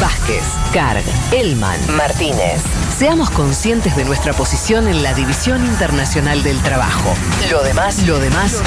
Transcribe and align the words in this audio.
Vázquez, 0.00 0.42
Carg, 0.72 1.02
Elman, 1.32 1.78
Martínez. 1.96 2.62
Seamos 2.96 3.30
conscientes 3.30 3.96
de 3.96 4.04
nuestra 4.04 4.32
posición 4.32 4.88
en 4.88 5.02
la 5.02 5.14
División 5.14 5.64
Internacional 5.64 6.42
del 6.42 6.58
Trabajo. 6.62 7.14
Lo 7.50 7.62
demás, 7.62 8.06
lo 8.06 8.18
demás, 8.18 8.60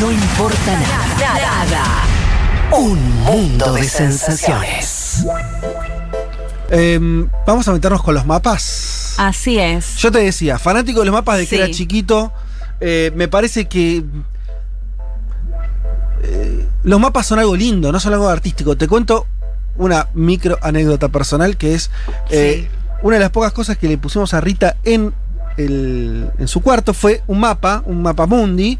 no 0.00 0.10
importa 0.10 0.72
nada. 0.72 1.38
Nada. 1.38 1.84
Un 2.78 3.22
mundo 3.22 3.72
de 3.72 3.84
sensaciones. 3.84 5.24
Em, 6.70 7.28
vamos 7.46 7.68
a 7.68 7.72
meternos 7.72 8.02
con 8.02 8.14
los 8.14 8.26
mapas. 8.26 9.14
Así 9.18 9.58
es. 9.58 9.96
Yo 9.96 10.10
te 10.10 10.18
decía, 10.18 10.58
fanático 10.58 11.00
de 11.00 11.06
los 11.06 11.12
mapas 11.12 11.38
de 11.38 11.46
que 11.46 11.56
era 11.56 11.70
chiquito. 11.70 12.32
eh, 12.80 13.12
me 13.14 13.28
parece 13.28 13.66
que. 13.68 14.02
eh, 16.22 16.68
los 16.82 17.00
mapas 17.00 17.26
son 17.26 17.38
algo 17.38 17.54
lindo, 17.56 17.92
no 17.92 18.00
son 18.00 18.12
algo 18.12 18.28
artístico. 18.28 18.76
Te 18.76 18.88
cuento 18.88 19.26
una 19.76 20.08
micro 20.14 20.58
anécdota 20.62 21.08
personal 21.08 21.56
que 21.56 21.74
es 21.74 21.90
eh, 22.30 22.68
una 23.02 23.16
de 23.16 23.20
las 23.20 23.30
pocas 23.30 23.52
cosas 23.52 23.76
que 23.76 23.88
le 23.88 23.98
pusimos 23.98 24.32
a 24.34 24.40
Rita 24.40 24.76
en, 24.84 25.12
el- 25.56 26.30
en 26.38 26.48
su 26.48 26.60
cuarto 26.60 26.94
fue 26.94 27.22
un 27.26 27.40
mapa, 27.40 27.82
un 27.86 28.02
mapa 28.02 28.26
mundi, 28.26 28.78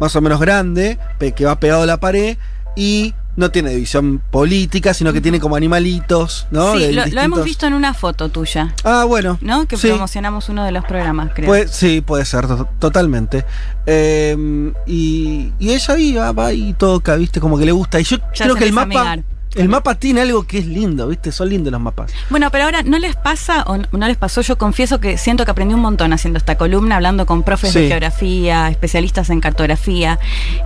más 0.00 0.14
o 0.16 0.20
menos 0.20 0.40
grande, 0.40 0.98
que 1.36 1.44
va 1.44 1.58
pegado 1.60 1.82
a 1.82 1.86
la 1.86 1.98
pared 2.00 2.36
y 2.76 3.14
no 3.36 3.50
tiene 3.50 3.70
división 3.70 4.20
política, 4.30 4.92
sino 4.92 5.12
que 5.12 5.20
tiene 5.20 5.38
como 5.40 5.56
animalitos, 5.56 6.46
¿no? 6.50 6.74
Sí, 6.76 6.92
lo, 6.92 7.06
lo 7.06 7.20
hemos 7.20 7.44
visto 7.44 7.66
en 7.66 7.74
una 7.74 7.94
foto 7.94 8.28
tuya, 8.28 8.74
Ah, 8.84 9.04
bueno. 9.06 9.38
¿no? 9.40 9.66
Que 9.66 9.76
Sí. 9.76 9.88
promocionamos 9.88 10.48
uno 10.48 10.64
de 10.64 10.72
los 10.72 10.84
programas, 10.84 11.30
creo. 11.34 11.68
Sí, 11.68 12.00
puede 12.00 12.24
ser, 12.24 12.46
to- 12.48 12.68
totalmente. 12.78 13.44
Eh, 13.86 14.72
y, 14.86 15.52
y 15.58 15.70
ella 15.72 15.96
iba, 15.98 16.32
va 16.32 16.52
y 16.52 16.72
toca, 16.74 17.14
¿viste? 17.16 17.40
Como 17.40 17.56
que 17.58 17.64
le 17.64 17.72
gusta. 17.72 18.00
Y 18.00 18.04
yo 18.04 18.18
Ya 18.34 18.44
creo 18.46 18.56
que 18.56 18.64
el 18.64 18.72
mapa. 18.72 18.84
amigar. 19.00 19.22
El 19.56 19.68
mapa 19.68 19.96
tiene 19.96 20.20
algo 20.20 20.44
que 20.44 20.58
es 20.58 20.66
lindo, 20.66 21.08
¿viste? 21.08 21.32
Son 21.32 21.48
lindos 21.48 21.72
los 21.72 21.80
mapas. 21.80 22.12
Bueno, 22.30 22.50
pero 22.52 22.64
ahora, 22.64 22.82
¿no 22.82 22.98
les 22.98 23.16
pasa 23.16 23.64
o 23.66 23.78
no 23.78 24.06
les 24.06 24.16
pasó? 24.16 24.42
Yo 24.42 24.56
confieso 24.56 25.00
que 25.00 25.18
siento 25.18 25.44
que 25.44 25.50
aprendí 25.50 25.74
un 25.74 25.80
montón 25.80 26.12
haciendo 26.12 26.38
esta 26.38 26.56
columna, 26.56 26.96
hablando 26.96 27.26
con 27.26 27.42
profes 27.42 27.74
de 27.74 27.88
geografía, 27.88 28.68
especialistas 28.68 29.28
en 29.28 29.40
cartografía, 29.40 30.20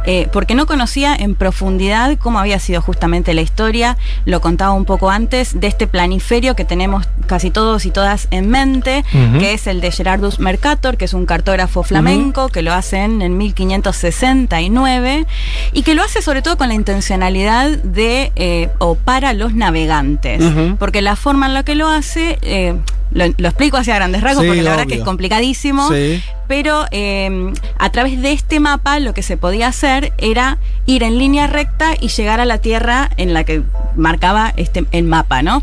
eh, 0.04 0.28
porque 0.32 0.54
no 0.54 0.66
conocía 0.66 1.14
en 1.16 1.34
profundidad 1.34 2.18
cómo 2.18 2.38
había 2.38 2.58
sido 2.58 2.82
justamente 2.82 3.32
la 3.32 3.40
historia, 3.40 3.96
lo 4.26 4.42
contaba 4.42 4.72
un 4.72 4.84
poco 4.84 5.10
antes, 5.10 5.58
de 5.58 5.66
este 5.66 5.86
planiferio 5.86 6.54
que 6.54 6.64
tenemos 6.64 7.08
casi 7.26 7.50
todos 7.50 7.86
y 7.86 7.90
todas 7.90 8.28
en 8.30 8.48
mente, 8.48 9.04
que 9.38 9.54
es 9.54 9.66
el 9.66 9.80
de 9.80 9.90
Gerardus 9.90 10.38
Mercator, 10.40 10.96
que 10.96 11.06
es 11.06 11.14
un 11.14 11.24
cartógrafo 11.24 11.82
flamenco, 11.82 12.48
que 12.50 12.62
lo 12.62 12.72
hacen 12.72 13.22
en 13.22 13.38
1569, 13.38 15.26
y 15.72 15.82
que 15.82 15.94
lo 15.94 16.02
hace 16.02 16.20
sobre 16.20 16.42
todo 16.42 16.58
con 16.58 16.68
la 16.68 16.74
intencionalidad 16.74 17.70
de, 17.70 18.32
eh, 18.36 18.68
o 18.78 18.94
para 18.94 19.32
los 19.32 19.54
navegantes, 19.54 20.42
porque 20.78 21.02
la 21.02 21.16
forma 21.16 21.46
en 21.46 21.54
la 21.54 21.62
que 21.62 21.74
lo 21.74 21.88
hace, 21.88 22.38
eh, 22.42 22.74
lo, 23.10 23.24
lo 23.36 23.48
explico 23.48 23.76
hacia 23.76 23.94
grandes 23.94 24.22
rasgos, 24.22 24.42
Sí, 24.42 24.48
porque 24.48 24.62
la 24.62 24.70
verdad 24.70 24.86
que 24.86 24.94
es 24.96 25.02
complicadísimo, 25.04 25.88
Sí. 25.90 26.22
pero 26.48 26.84
eh, 26.90 27.52
a 27.78 27.90
través 27.90 28.20
de 28.20 28.32
este 28.32 28.60
mapa 28.60 28.98
lo 29.00 29.14
que 29.14 29.22
se 29.22 29.36
podía 29.36 29.68
hacer 29.68 30.12
era 30.18 30.58
ir 30.86 31.02
en 31.02 31.18
línea 31.18 31.46
recta 31.46 31.92
y 32.00 32.08
llegar 32.08 32.40
a 32.40 32.44
la 32.44 32.58
tierra 32.58 33.10
en 33.16 33.32
la 33.34 33.44
que 33.44 33.62
marcaba 33.96 34.52
este, 34.56 34.84
el 34.92 35.04
mapa, 35.04 35.42
¿no? 35.42 35.62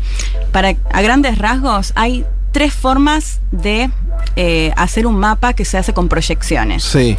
Para, 0.52 0.74
a 0.92 1.02
grandes 1.02 1.38
rasgos 1.38 1.92
hay 1.94 2.24
tres 2.52 2.72
formas 2.74 3.40
de 3.50 3.90
eh, 4.36 4.72
hacer 4.76 5.06
un 5.06 5.16
mapa 5.18 5.52
que 5.52 5.64
se 5.64 5.76
hace 5.78 5.92
con 5.92 6.08
proyecciones 6.08 6.82
Sí. 6.84 7.16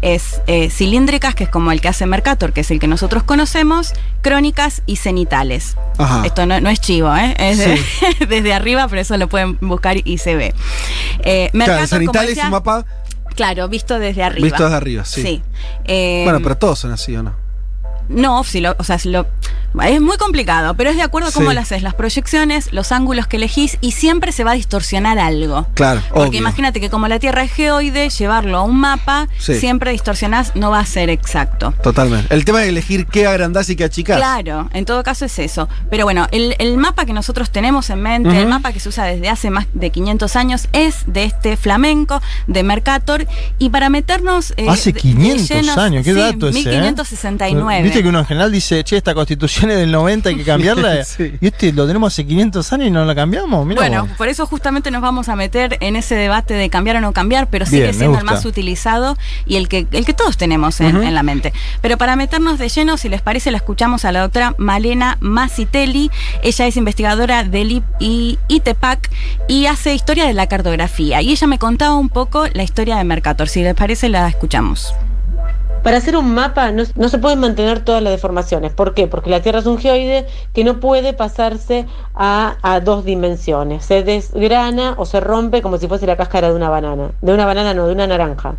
es 0.00 0.40
eh, 0.46 0.70
cilíndricas, 0.70 1.34
que 1.34 1.44
es 1.44 1.50
como 1.50 1.72
el 1.72 1.80
que 1.80 1.88
hace 1.88 2.06
Mercator, 2.06 2.52
que 2.52 2.62
es 2.62 2.70
el 2.70 2.78
que 2.80 2.86
nosotros 2.86 3.22
conocemos, 3.22 3.92
crónicas 4.22 4.82
y 4.86 4.96
cenitales. 4.96 5.76
Ajá. 5.98 6.24
Esto 6.24 6.46
no, 6.46 6.60
no 6.60 6.70
es 6.70 6.80
chivo, 6.80 7.14
¿eh? 7.14 7.34
es 7.38 7.58
de- 7.58 7.76
Sí. 7.76 7.84
desde 8.28 8.52
arriba, 8.54 8.86
pero 8.88 9.02
eso 9.02 9.16
lo 9.16 9.28
pueden 9.28 9.58
buscar 9.60 9.96
y 10.02 10.18
se 10.18 10.36
ve. 10.36 10.54
Eh, 11.20 11.50
Claro, 11.52 11.72
Mercator, 11.74 11.82
el 11.82 11.88
como 11.88 11.88
cenital 11.88 12.22
es 12.24 12.28
decía, 12.30 12.44
un 12.46 12.50
mapa 12.50 12.84
Claro, 13.36 13.68
visto 13.68 13.98
desde 13.98 14.22
arriba. 14.22 14.44
visto 14.44 14.62
desde 14.62 14.76
arriba, 14.76 15.04
sí. 15.04 15.42
Eh, 15.84 16.22
Bueno, 16.24 16.40
pero 16.42 16.56
todos 16.56 16.78
son 16.78 16.92
así, 16.92 17.16
¿o 17.16 17.22
no? 17.22 17.34
No, 18.08 18.44
si 18.44 18.60
lo, 18.60 18.74
o 18.78 18.84
sea, 18.84 18.98
si 18.98 19.08
lo, 19.10 19.26
es 19.82 20.00
muy 20.00 20.16
complicado, 20.18 20.74
pero 20.74 20.90
es 20.90 20.96
de 20.96 21.02
acuerdo 21.02 21.28
a 21.28 21.32
cómo 21.32 21.48
Sí. 21.50 21.54
lo 21.54 21.60
haces, 21.60 21.82
las 21.82 21.94
proyecciones, 21.94 22.72
los 22.72 22.92
ángulos 22.92 23.26
que 23.26 23.36
elegís 23.38 23.76
y 23.80 23.90
siempre 23.92 24.30
se 24.32 24.44
va 24.44 24.52
a 24.52 24.54
distorsionar 24.54 25.18
algo. 25.18 25.66
Claro, 25.74 26.00
Porque 26.10 26.28
obvio. 26.28 26.38
imagínate 26.40 26.80
que 26.80 26.90
como 26.90 27.08
la 27.08 27.18
Tierra 27.18 27.42
es 27.42 27.52
geoide, 27.52 28.08
llevarlo 28.10 28.58
a 28.58 28.62
un 28.62 28.78
mapa, 28.78 29.28
Sí. 29.38 29.54
siempre 29.58 29.90
distorsionás, 29.90 30.52
no 30.54 30.70
va 30.70 30.78
a 30.80 30.86
ser 30.86 31.10
exacto. 31.10 31.72
Totalmente. 31.82 32.32
El 32.34 32.44
tema 32.44 32.60
de 32.60 32.68
elegir 32.68 33.06
qué 33.06 33.26
agrandás 33.26 33.68
y 33.70 33.76
qué 33.76 33.84
achicás. 33.84 34.16
Claro, 34.18 34.68
en 34.72 34.84
todo 34.84 35.02
caso 35.02 35.24
es 35.24 35.38
eso. 35.38 35.68
Pero 35.90 36.04
bueno, 36.04 36.28
el, 36.30 36.54
el 36.58 36.76
mapa 36.76 37.04
que 37.04 37.12
nosotros 37.12 37.50
tenemos 37.50 37.90
en 37.90 38.00
mente, 38.02 38.38
el 38.40 38.46
mapa 38.46 38.72
que 38.72 38.80
se 38.80 38.88
usa 38.90 39.04
desde 39.04 39.28
hace 39.28 39.50
más 39.50 39.66
de 39.72 39.90
500 39.90 40.36
años, 40.36 40.68
es 40.72 41.04
de 41.06 41.24
este 41.24 41.56
flamenco, 41.56 42.22
de 42.46 42.62
Mercator. 42.62 43.26
Y 43.58 43.70
para 43.70 43.88
meternos. 43.88 44.52
eh, 44.56 44.66
Hace 44.68 44.90
de- 44.90 44.94
de 44.94 45.00
500 45.00 45.48
llenos- 45.50 45.78
años, 45.78 46.04
qué 46.04 46.12
sí, 46.14 46.18
dato. 46.20 46.48
¿eh? 46.48 46.52
1569. 46.52 47.82
Viste 47.94 48.02
que 48.02 48.08
uno 48.08 48.18
en 48.18 48.26
general 48.26 48.50
dice, 48.50 48.82
che, 48.82 48.96
esta 48.96 49.14
constitución 49.14 49.70
es 49.70 49.76
del 49.76 49.92
90, 49.92 50.28
hay 50.30 50.34
que 50.34 50.42
cambiarla. 50.44 51.04
Sí. 51.04 51.34
Y 51.40 51.46
este 51.46 51.72
lo 51.72 51.86
tenemos 51.86 52.12
hace 52.12 52.26
500 52.26 52.72
años 52.72 52.88
y 52.88 52.90
no 52.90 53.04
la 53.04 53.14
cambiamos. 53.14 53.64
Mirá 53.64 53.80
Bueno, 53.80 54.06
vos. 54.06 54.16
por 54.16 54.26
eso 54.26 54.46
justamente 54.46 54.90
nos 54.90 55.00
vamos 55.00 55.28
a 55.28 55.36
meter 55.36 55.76
en 55.78 55.94
ese 55.94 56.16
debate 56.16 56.54
de 56.54 56.68
cambiar 56.70 56.96
o 56.96 57.00
no 57.00 57.12
cambiar, 57.12 57.48
pero 57.48 57.64
Bien, 57.66 57.82
sigue 57.84 57.92
siendo 57.92 58.18
el 58.18 58.24
más 58.24 58.44
utilizado 58.46 59.16
y 59.46 59.58
el 59.58 59.68
que, 59.68 59.86
el 59.92 60.04
que 60.04 60.12
todos 60.12 60.36
tenemos 60.36 60.80
en, 60.80 61.04
en 61.04 61.14
la 61.14 61.22
mente. 61.22 61.52
Pero 61.82 61.96
para 61.96 62.16
meternos 62.16 62.58
de 62.58 62.68
lleno, 62.68 62.96
si 62.96 63.08
les 63.08 63.22
parece, 63.22 63.52
la 63.52 63.58
escuchamos 63.58 64.04
a 64.04 64.10
la 64.10 64.22
doctora 64.22 64.56
Malena 64.58 65.16
Macitelli. 65.20 66.10
Ella 66.42 66.66
es 66.66 66.76
investigadora 66.76 67.44
del 67.44 67.70
IP 67.70 67.84
y 68.00 68.40
ITEPAC 68.48 69.08
y 69.46 69.66
hace 69.66 69.94
historia 69.94 70.26
de 70.26 70.34
la 70.34 70.48
cartografía. 70.48 71.22
Y 71.22 71.30
ella 71.30 71.46
me 71.46 71.60
contaba 71.60 71.94
un 71.94 72.08
poco 72.08 72.46
la 72.54 72.64
historia 72.64 72.96
de 72.96 73.04
Mercator. 73.04 73.48
Si 73.48 73.62
les 73.62 73.74
parece, 73.74 74.08
la 74.08 74.26
escuchamos. 74.26 74.92
Para 75.84 75.98
hacer 75.98 76.16
un 76.16 76.34
mapa 76.34 76.72
no, 76.72 76.82
no 76.96 77.08
se 77.10 77.18
pueden 77.18 77.38
mantener 77.38 77.84
todas 77.84 78.02
las 78.02 78.12
deformaciones. 78.12 78.72
¿Por 78.72 78.94
qué? 78.94 79.06
Porque 79.06 79.28
la 79.30 79.42
Tierra 79.42 79.58
es 79.60 79.66
un 79.66 79.78
geoide 79.78 80.26
que 80.54 80.64
no 80.64 80.80
puede 80.80 81.12
pasarse 81.12 81.86
a, 82.14 82.80
dos 82.82 83.04
dimensiones. 83.04 83.84
Se 83.84 84.02
desgrana 84.02 84.94
o 84.96 85.04
se 85.04 85.20
rompe 85.20 85.60
como 85.60 85.76
si 85.76 85.86
fuese 85.86 86.06
la 86.06 86.16
cáscara 86.16 86.48
de 86.48 86.54
una 86.56 86.70
banana. 86.70 87.12
De 87.20 87.34
una 87.34 87.44
banana, 87.46 87.74
no, 87.74 87.86
de 87.86 87.92
una 87.92 88.06
naranja. 88.06 88.56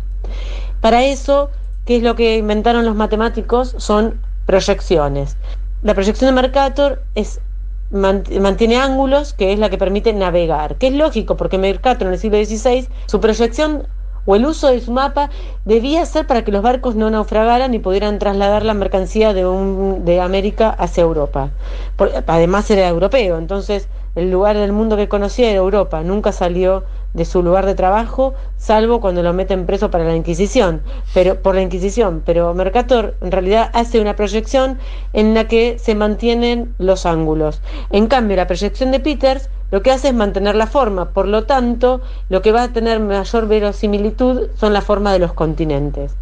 Para 0.80 1.04
eso, 1.04 1.50
¿qué 1.84 1.96
es 1.96 2.02
lo 2.04 2.14
que 2.14 2.36
inventaron 2.36 2.84
los 2.86 2.94
matemáticos? 2.94 3.74
Son 3.76 4.20
proyecciones. 4.46 5.36
La 5.82 5.94
proyección 5.94 6.28
de 6.32 6.40
Mercator 6.40 7.02
es 7.16 7.40
mant- 7.90 8.30
mantiene 8.40 8.76
ángulos, 8.76 9.32
que 9.32 9.52
es 9.52 9.58
la 9.58 9.68
que 9.68 9.78
permite 9.78 10.12
navegar, 10.12 10.76
que 10.76 10.86
es 10.86 10.94
lógico, 10.94 11.36
porque 11.36 11.58
Mercator 11.58 12.06
en 12.06 12.12
el 12.14 12.18
siglo 12.20 12.38
XVI, 12.38 12.88
su 13.06 13.20
proyección 13.20 13.88
o 14.26 14.36
el 14.36 14.44
uso 14.44 14.68
de 14.68 14.80
su 14.80 14.92
mapa 14.92 15.30
debía 15.64 16.04
ser 16.04 16.26
para 16.26 16.44
que 16.44 16.52
los 16.52 16.62
barcos 16.62 16.94
no 16.96 17.08
naufragaran 17.08 17.72
y 17.72 17.78
pudieran 17.78 18.18
trasladar 18.18 18.64
la 18.64 18.74
mercancía 18.74 19.32
de, 19.32 19.46
un, 19.46 20.04
de 20.04 20.20
América 20.20 20.68
hacia 20.70 21.02
Europa. 21.02 21.50
Por- 21.96 22.12
además 22.26 22.70
era 22.70 22.86
europeo, 22.88 23.38
entonces 23.38 23.88
el 24.16 24.30
lugar 24.30 24.56
del 24.56 24.72
mundo 24.72 24.96
que 24.96 25.08
conocía 25.08 25.50
era 25.50 25.58
Europa, 25.58 26.02
nunca 26.02 26.32
salió 26.32 26.82
de 27.12 27.24
su 27.24 27.42
lugar 27.42 27.64
de 27.64 27.74
trabajo, 27.74 28.34
salvo 28.56 29.00
cuando 29.00 29.22
lo 29.22 29.32
meten 29.32 29.66
preso 29.66 29.90
para 29.90 30.04
la 30.04 30.16
Inquisición, 30.16 30.82
pero 31.14 31.40
por 31.42 31.54
la 31.54 31.62
Inquisición, 31.62 32.22
pero 32.24 32.52
Mercator 32.54 33.14
en 33.20 33.30
realidad 33.30 33.70
hace 33.72 34.00
una 34.00 34.16
proyección 34.16 34.78
en 35.12 35.34
la 35.34 35.48
que 35.48 35.78
se 35.78 35.94
mantienen 35.94 36.74
los 36.78 37.06
ángulos. 37.06 37.62
En 37.90 38.06
cambio, 38.06 38.36
la 38.36 38.46
proyección 38.46 38.90
de 38.90 39.00
Peters 39.00 39.48
lo 39.70 39.82
que 39.82 39.90
hace 39.90 40.08
es 40.08 40.14
mantener 40.14 40.54
la 40.54 40.66
forma, 40.66 41.10
por 41.10 41.26
lo 41.26 41.44
tanto, 41.44 42.00
lo 42.28 42.40
que 42.40 42.52
va 42.52 42.64
a 42.64 42.72
tener 42.72 43.00
mayor 43.00 43.48
verosimilitud 43.48 44.48
son 44.54 44.72
la 44.72 44.80
forma 44.80 45.12
de 45.12 45.18
los 45.18 45.32
continentes. 45.32 46.14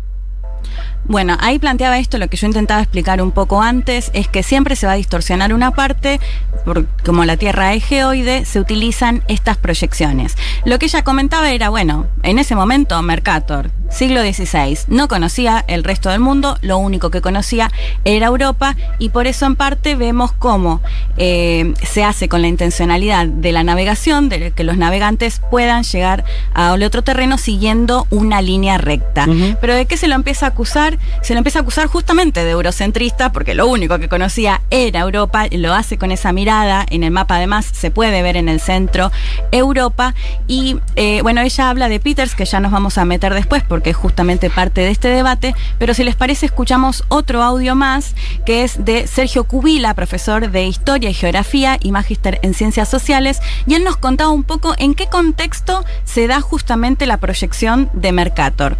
Bueno, 1.06 1.36
ahí 1.40 1.58
planteaba 1.58 1.98
esto, 1.98 2.18
lo 2.18 2.28
que 2.28 2.36
yo 2.36 2.46
intentaba 2.46 2.80
explicar 2.80 3.20
un 3.20 3.30
poco 3.30 3.60
antes, 3.60 4.10
es 4.14 4.26
que 4.26 4.42
siempre 4.42 4.74
se 4.74 4.86
va 4.86 4.92
a 4.92 4.96
distorsionar 4.96 5.52
una 5.52 5.70
parte, 5.72 6.20
porque 6.64 6.86
como 7.04 7.24
la 7.24 7.36
Tierra 7.36 7.74
es 7.74 7.84
geoide, 7.84 8.44
se 8.44 8.58
utilizan 8.58 9.22
estas 9.28 9.58
proyecciones. 9.58 10.36
Lo 10.64 10.78
que 10.78 10.86
ella 10.86 11.04
comentaba 11.04 11.50
era, 11.50 11.68
bueno, 11.68 12.06
en 12.22 12.38
ese 12.38 12.54
momento 12.54 13.00
Mercator, 13.02 13.70
siglo 13.90 14.22
XVI, 14.22 14.78
no 14.88 15.08
conocía 15.08 15.64
el 15.68 15.84
resto 15.84 16.10
del 16.10 16.20
mundo, 16.20 16.58
lo 16.62 16.78
único 16.78 17.10
que 17.10 17.20
conocía 17.20 17.70
era 18.04 18.26
Europa, 18.26 18.76
y 18.98 19.10
por 19.10 19.26
eso 19.26 19.46
en 19.46 19.56
parte 19.56 19.94
vemos 19.94 20.32
cómo 20.32 20.80
eh, 21.16 21.74
se 21.82 22.04
hace 22.04 22.28
con 22.28 22.42
la 22.42 22.48
intencionalidad 22.48 23.26
de 23.26 23.52
la 23.52 23.64
navegación, 23.64 24.28
de 24.28 24.52
que 24.52 24.64
los 24.64 24.76
navegantes 24.76 25.40
puedan 25.50 25.82
llegar 25.84 26.24
a 26.54 26.72
otro 26.72 27.02
terreno 27.02 27.38
siguiendo 27.38 28.06
una 28.10 28.42
línea 28.42 28.78
recta. 28.78 29.26
Pero 29.60 29.74
de 29.74 29.86
qué 29.86 29.96
se 29.96 30.08
lo 30.08 30.14
empieza 30.14 30.46
a 30.46 30.48
acusar, 30.50 30.98
se 31.22 31.34
lo 31.34 31.38
empieza 31.38 31.60
a 31.60 31.62
acusar 31.62 31.86
justamente 31.86 32.44
de 32.44 32.50
eurocentrista, 32.50 33.32
porque 33.32 33.54
lo 33.54 33.66
único 33.66 33.98
que 33.98 34.08
conocía 34.08 34.60
era 34.70 35.00
Europa, 35.00 35.46
lo 35.50 35.74
hace 35.74 35.98
con 35.98 36.10
esa 36.10 36.32
mirada, 36.32 36.84
en 36.90 37.04
el 37.04 37.10
mapa. 37.10 37.36
Además 37.36 37.66
se 37.72 37.90
puede 37.90 38.22
ver 38.22 38.36
en 38.36 38.48
el 38.48 38.60
centro 38.60 39.10
Europa, 39.50 40.14
y 40.46 40.76
eh, 40.96 41.20
bueno, 41.22 41.40
ella 41.40 41.70
habla 41.70 41.88
de 41.88 42.00
Peters, 42.00 42.34
que 42.34 42.44
ya 42.44 42.60
nos 42.60 42.72
vamos 42.72 42.98
a 42.98 43.04
meter 43.04 43.34
después, 43.34 43.62
porque 43.62 43.83
es 43.84 43.96
justamente 43.96 44.50
parte 44.50 44.80
de 44.80 44.90
este 44.90 45.08
debate, 45.08 45.54
pero 45.78 45.94
si 45.94 46.04
les 46.04 46.16
parece, 46.16 46.46
escuchamos 46.46 47.04
otro 47.08 47.42
audio 47.42 47.74
más, 47.74 48.14
que 48.44 48.64
es 48.64 48.84
de 48.84 49.06
Sergio 49.06 49.44
Cubila, 49.44 49.94
profesor 49.94 50.50
de 50.50 50.64
Historia 50.64 51.10
y 51.10 51.14
Geografía 51.14 51.78
y 51.80 51.92
magíster 51.92 52.38
en 52.42 52.54
Ciencias 52.54 52.88
Sociales, 52.88 53.40
y 53.66 53.74
él 53.74 53.84
nos 53.84 53.96
contaba 53.96 54.30
un 54.30 54.44
poco 54.44 54.74
en 54.78 54.94
qué 54.94 55.06
contexto 55.06 55.84
se 56.04 56.26
da 56.26 56.40
justamente 56.40 57.06
la 57.06 57.18
proyección 57.18 57.90
de 57.92 58.12
Mercator. 58.12 58.76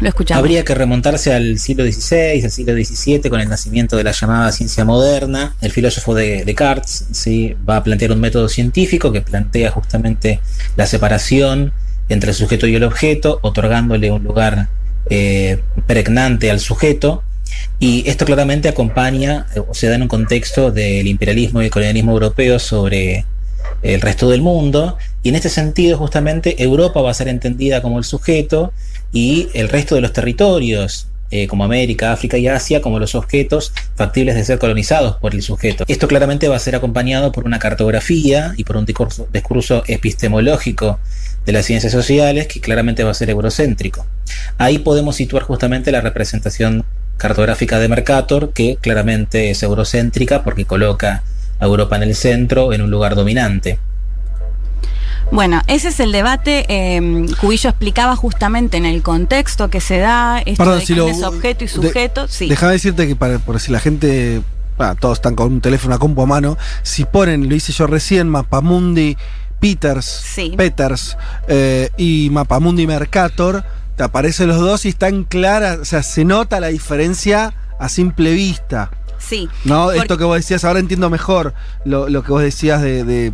Lo 0.00 0.08
escuchamos. 0.08 0.40
Habría 0.40 0.64
que 0.64 0.74
remontarse 0.74 1.32
al 1.32 1.58
siglo 1.58 1.84
XVI, 1.84 2.42
al 2.42 2.50
siglo 2.50 2.74
XVII, 2.74 3.30
con 3.30 3.40
el 3.40 3.48
nacimiento 3.48 3.96
de 3.96 4.04
la 4.04 4.10
llamada 4.10 4.50
ciencia 4.50 4.84
moderna. 4.84 5.54
El 5.60 5.70
filósofo 5.70 6.14
de 6.14 6.44
Descartes 6.44 7.06
¿sí? 7.12 7.54
va 7.68 7.76
a 7.76 7.84
plantear 7.84 8.10
un 8.10 8.20
método 8.20 8.48
científico 8.48 9.12
que 9.12 9.20
plantea 9.20 9.70
justamente 9.70 10.40
la 10.76 10.86
separación 10.86 11.72
entre 12.08 12.30
el 12.30 12.36
sujeto 12.36 12.66
y 12.66 12.74
el 12.74 12.84
objeto, 12.84 13.38
otorgándole 13.42 14.10
un 14.10 14.22
lugar 14.22 14.68
eh, 15.10 15.60
pregnante 15.86 16.50
al 16.50 16.60
sujeto. 16.60 17.22
Y 17.78 18.08
esto 18.08 18.24
claramente 18.24 18.68
acompaña 18.68 19.46
o 19.68 19.74
se 19.74 19.88
da 19.88 19.96
en 19.96 20.02
un 20.02 20.08
contexto 20.08 20.70
del 20.70 21.06
imperialismo 21.06 21.60
y 21.60 21.66
el 21.66 21.70
colonialismo 21.70 22.12
europeo 22.12 22.58
sobre 22.58 23.26
el 23.82 24.00
resto 24.00 24.30
del 24.30 24.40
mundo. 24.40 24.96
Y 25.22 25.30
en 25.30 25.34
este 25.34 25.48
sentido, 25.48 25.98
justamente, 25.98 26.62
Europa 26.62 27.00
va 27.00 27.10
a 27.10 27.14
ser 27.14 27.28
entendida 27.28 27.82
como 27.82 27.98
el 27.98 28.04
sujeto 28.04 28.72
y 29.12 29.48
el 29.54 29.68
resto 29.68 29.94
de 29.94 30.00
los 30.00 30.12
territorios, 30.12 31.08
eh, 31.30 31.46
como 31.46 31.64
América, 31.64 32.12
África 32.12 32.38
y 32.38 32.46
Asia, 32.46 32.80
como 32.82 32.98
los 32.98 33.14
objetos 33.14 33.72
factibles 33.96 34.34
de 34.34 34.44
ser 34.44 34.58
colonizados 34.58 35.16
por 35.16 35.34
el 35.34 35.42
sujeto. 35.42 35.84
Esto 35.88 36.06
claramente 36.06 36.48
va 36.48 36.56
a 36.56 36.60
ser 36.60 36.76
acompañado 36.76 37.32
por 37.32 37.44
una 37.44 37.58
cartografía 37.58 38.54
y 38.56 38.64
por 38.64 38.76
un 38.76 38.84
discurso, 38.84 39.26
discurso 39.32 39.82
epistemológico 39.86 40.98
de 41.46 41.52
las 41.52 41.64
ciencias 41.66 41.92
sociales 41.92 42.46
que 42.46 42.60
claramente 42.60 43.04
va 43.04 43.10
a 43.10 43.14
ser 43.14 43.30
eurocéntrico. 43.30 44.06
Ahí 44.58 44.78
podemos 44.78 45.16
situar 45.16 45.42
justamente 45.42 45.90
la 45.92 46.00
representación 46.00 46.84
cartográfica 47.16 47.78
de 47.78 47.88
Mercator, 47.88 48.52
que 48.52 48.76
claramente 48.80 49.50
es 49.50 49.62
eurocéntrica 49.62 50.42
porque 50.44 50.64
coloca 50.64 51.22
a 51.60 51.64
Europa 51.64 51.96
en 51.96 52.02
el 52.04 52.14
centro, 52.14 52.72
en 52.72 52.82
un 52.82 52.90
lugar 52.90 53.14
dominante. 53.14 53.78
Bueno, 55.30 55.62
ese 55.66 55.88
es 55.88 56.00
el 56.00 56.12
debate. 56.12 56.66
Eh, 56.68 57.26
Cubillo 57.40 57.70
explicaba 57.70 58.16
justamente 58.16 58.76
en 58.76 58.84
el 58.84 59.02
contexto 59.02 59.70
que 59.70 59.80
se 59.80 59.98
da 59.98 60.40
esto 60.40 60.62
Perdón, 60.62 60.80
de 60.80 60.86
si 60.86 60.92
quién 60.94 60.98
lo- 60.98 61.08
es 61.08 61.22
objeto 61.22 61.64
y 61.64 61.66
de- 61.68 61.72
sujeto. 61.72 62.28
sí. 62.28 62.48
Déjame 62.48 62.72
decirte 62.72 63.06
que 63.06 63.16
para, 63.16 63.38
por 63.38 63.58
si 63.58 63.72
la 63.72 63.80
gente. 63.80 64.42
ah, 64.78 64.94
todos 64.98 65.18
están 65.18 65.34
con 65.36 65.52
un 65.52 65.60
teléfono, 65.60 65.94
una 65.94 65.98
compu 66.00 66.22
a 66.22 66.26
mano. 66.26 66.58
Si 66.82 67.04
ponen, 67.04 67.48
lo 67.48 67.54
hice 67.54 67.72
yo 67.72 67.86
recién, 67.86 68.28
Mapamundi 68.28 69.16
Peters, 69.62 70.04
Sí. 70.06 70.52
Peters 70.56 71.16
eh, 71.46 71.88
y 71.96 72.28
Mapamundi 72.32 72.84
Mercator, 72.86 73.64
te 73.96 74.02
aparecen 74.02 74.48
los 74.48 74.58
dos 74.58 74.84
y 74.84 74.88
están 74.88 75.22
claras, 75.22 75.78
o 75.78 75.84
sea, 75.84 76.02
se 76.02 76.24
nota 76.24 76.58
la 76.58 76.66
diferencia 76.68 77.54
a 77.78 77.88
simple 77.88 78.32
vista. 78.32 78.90
sí. 79.18 79.48
¿No? 79.64 79.84
Porque- 79.84 80.00
Esto 80.00 80.18
que 80.18 80.24
vos 80.24 80.34
decías, 80.36 80.64
ahora 80.64 80.80
entiendo 80.80 81.08
mejor 81.10 81.54
lo, 81.84 82.08
lo 82.08 82.24
que 82.24 82.32
vos 82.32 82.42
decías 82.42 82.82
de. 82.82 83.04
de 83.04 83.32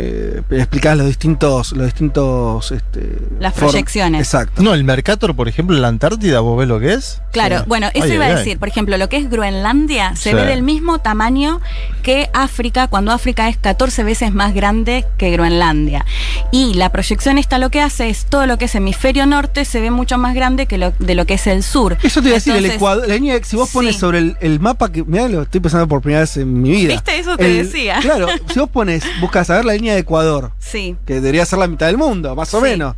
eh, 0.00 0.42
explicar 0.50 0.96
los 0.96 1.06
distintos. 1.06 1.72
Los 1.72 1.86
distintos 1.86 2.70
este, 2.72 3.18
Las 3.40 3.52
proyecciones. 3.54 4.20
Exacto. 4.20 4.62
No, 4.62 4.72
el 4.74 4.84
Mercator, 4.84 5.34
por 5.34 5.48
ejemplo, 5.48 5.74
en 5.76 5.82
la 5.82 5.88
Antártida, 5.88 6.40
¿vos 6.40 6.56
ves 6.58 6.68
lo 6.68 6.78
que 6.80 6.92
es? 6.94 7.20
Claro, 7.32 7.58
Sí. 7.58 7.64
bueno, 7.66 7.88
eso 7.94 8.04
Ay, 8.04 8.12
iba 8.12 8.24
ay, 8.26 8.30
a 8.30 8.34
ay. 8.34 8.38
decir. 8.38 8.58
Por 8.58 8.68
ejemplo, 8.68 8.96
lo 8.96 9.08
que 9.08 9.16
es 9.16 9.28
Groenlandia 9.28 10.14
se 10.16 10.30
Sí. 10.30 10.34
ve 10.36 10.46
del 10.46 10.62
mismo 10.62 10.98
tamaño 11.00 11.60
que 12.02 12.30
África, 12.32 12.86
cuando 12.86 13.10
África 13.12 13.48
es 13.48 13.56
14 13.56 14.04
veces 14.04 14.32
más 14.32 14.54
grande 14.54 15.04
que 15.18 15.30
Groenlandia. 15.32 16.06
Y 16.52 16.74
la 16.74 16.90
proyección 16.90 17.36
esta 17.38 17.58
lo 17.58 17.70
que 17.70 17.80
hace 17.80 18.08
es 18.08 18.26
todo 18.26 18.46
lo 18.46 18.56
que 18.56 18.66
es 18.66 18.74
hemisferio 18.74 19.26
norte 19.26 19.64
se 19.64 19.80
ve 19.80 19.90
mucho 19.90 20.16
más 20.16 20.34
grande 20.34 20.66
que 20.66 20.78
lo, 20.78 20.92
de 20.98 21.14
lo 21.16 21.26
que 21.26 21.34
es 21.34 21.46
el 21.48 21.62
sur. 21.62 21.96
Eso 22.02 22.20
te 22.22 22.28
iba 22.28 22.36
a 22.36 22.38
decir, 22.38 22.54
el 22.54 22.66
Ecuador, 22.66 23.06
la 23.08 23.14
línea, 23.14 23.38
si 23.42 23.56
vos 23.56 23.70
pones 23.70 23.94
sí. 23.94 24.00
sobre 24.00 24.18
el, 24.18 24.36
el 24.40 24.60
mapa, 24.60 24.90
que 24.92 25.02
mirá, 25.04 25.28
lo 25.28 25.42
estoy 25.42 25.60
pensando 25.60 25.88
por 25.88 26.00
primera 26.00 26.20
vez 26.20 26.36
en 26.36 26.62
mi 26.62 26.70
vida. 26.70 26.92
¿Viste? 26.94 27.18
Eso 27.18 27.36
te 27.36 27.46
El- 27.46 27.66
decía. 27.66 27.98
Claro, 28.00 28.28
si 28.52 28.58
vos 28.60 28.68
pones, 28.70 29.02
buscas 29.20 29.50
a 29.50 29.56
ver 29.56 29.64
la 29.64 29.72
línea 29.74 29.87
de 29.94 30.00
Ecuador, 30.00 30.52
Sí. 30.58 30.96
que 31.06 31.14
debería 31.14 31.44
ser 31.46 31.58
la 31.58 31.66
mitad 31.68 31.86
del 31.86 31.98
mundo, 31.98 32.34
más 32.34 32.52
o 32.54 32.58
Sí. 32.58 32.64
menos. 32.64 32.94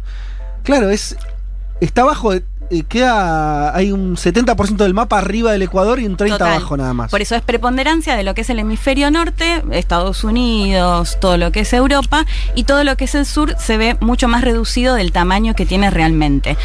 Claro, 0.62 0.90
es 0.90 1.16
está 1.80 2.02
abajo, 2.02 2.32
de- 2.32 2.44
eh, 2.72 2.84
queda, 2.88 3.74
hay 3.74 3.90
un 3.90 4.16
70% 4.16 4.84
del 4.84 4.94
mapa 4.94 5.18
arriba 5.18 5.50
del 5.50 5.62
Ecuador 5.62 5.98
y 5.98 6.06
un 6.06 6.16
30% 6.16 6.38
Total. 6.38 6.52
abajo 6.58 6.76
nada 6.76 6.92
más. 6.94 7.10
Por 7.10 7.20
eso 7.20 7.34
es 7.34 7.42
preponderancia 7.42 8.14
de 8.14 8.22
lo 8.22 8.32
que 8.34 8.42
es 8.42 8.50
el 8.50 8.60
hemisferio 8.60 9.10
norte, 9.10 9.64
Estados 9.72 10.22
Unidos, 10.22 11.16
todo 11.20 11.36
lo 11.36 11.50
que 11.50 11.60
es 11.60 11.72
Europa, 11.72 12.26
y 12.54 12.64
todo 12.64 12.84
lo 12.84 12.96
que 12.96 13.06
es 13.06 13.14
el 13.16 13.26
sur 13.26 13.56
se 13.58 13.76
ve 13.76 13.96
mucho 14.00 14.28
más 14.28 14.42
reducido 14.44 14.94
del 14.94 15.10
tamaño 15.10 15.54
que 15.54 15.66
tiene 15.66 15.90
realmente. 15.90 16.56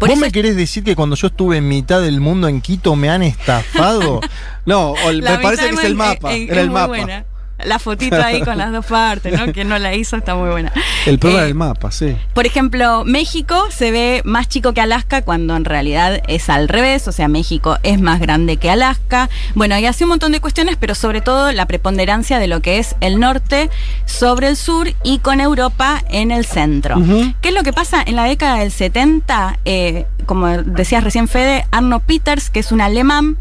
Por 0.00 0.08
¿Vos 0.08 0.16
eso 0.16 0.26
me 0.26 0.32
querés 0.32 0.56
decir 0.56 0.82
que 0.82 0.96
cuando 0.96 1.14
yo 1.14 1.28
estuve 1.28 1.58
en 1.58 1.68
mitad 1.68 2.00
del 2.00 2.20
mundo 2.20 2.48
en 2.48 2.60
Quito 2.60 2.96
me 2.96 3.08
han 3.10 3.22
estafado? 3.22 4.20
no, 4.66 4.94
me 5.04 5.38
parece 5.38 5.68
que 5.68 5.74
es 5.76 5.84
el 5.84 5.94
mapa, 5.94 6.34
en- 6.34 6.50
era 6.50 6.60
el 6.62 6.70
mapa. 6.70 6.86
buena. 6.88 7.24
La 7.64 7.78
fotito 7.78 8.16
ahí 8.22 8.40
con 8.42 8.58
las 8.58 8.72
dos 8.72 8.86
partes, 8.86 9.38
¿no? 9.38 9.52
Quien 9.52 9.68
no 9.68 9.78
la 9.78 9.94
hizo 9.94 10.16
está 10.16 10.34
muy 10.34 10.50
buena. 10.50 10.72
El 11.06 11.18
problema 11.18 11.42
Eh, 11.42 11.46
del 11.46 11.54
mapa, 11.54 11.90
sí. 11.90 12.16
Por 12.34 12.46
ejemplo, 12.46 13.04
México 13.04 13.66
se 13.70 13.90
ve 13.90 14.22
más 14.24 14.48
chico 14.48 14.72
que 14.74 14.80
Alaska 14.80 15.22
cuando 15.22 15.56
en 15.56 15.64
realidad 15.64 16.20
es 16.28 16.48
al 16.50 16.68
revés, 16.68 17.06
o 17.08 17.12
sea, 17.12 17.28
México 17.28 17.78
es 17.82 18.00
más 18.00 18.20
grande 18.20 18.56
que 18.56 18.70
Alaska. 18.70 19.28
Bueno, 19.54 19.78
y 19.78 19.86
así 19.86 20.04
un 20.04 20.10
montón 20.10 20.32
de 20.32 20.40
cuestiones, 20.40 20.76
pero 20.78 20.94
sobre 20.94 21.20
todo 21.20 21.52
la 21.52 21.66
preponderancia 21.66 22.38
de 22.38 22.46
lo 22.48 22.60
que 22.60 22.78
es 22.78 22.94
el 23.00 23.20
norte 23.20 23.70
sobre 24.06 24.48
el 24.48 24.56
sur 24.56 24.88
y 25.04 25.18
con 25.18 25.40
Europa 25.40 26.02
en 26.10 26.30
el 26.30 26.44
centro. 26.44 26.96
¿Qué 27.40 27.48
es 27.48 27.54
lo 27.54 27.62
que 27.62 27.72
pasa 27.72 28.02
en 28.04 28.16
la 28.16 28.24
década 28.24 28.56
del 28.58 28.70
70? 28.72 29.58
Eh, 29.64 30.06
como 30.26 30.48
decías 30.48 31.02
recién 31.04 31.28
Fede, 31.28 31.64
Arno 31.70 32.00
Peters, 32.00 32.50
que 32.50 32.60
es 32.60 32.72
un 32.72 32.80
alemán, 32.80 33.36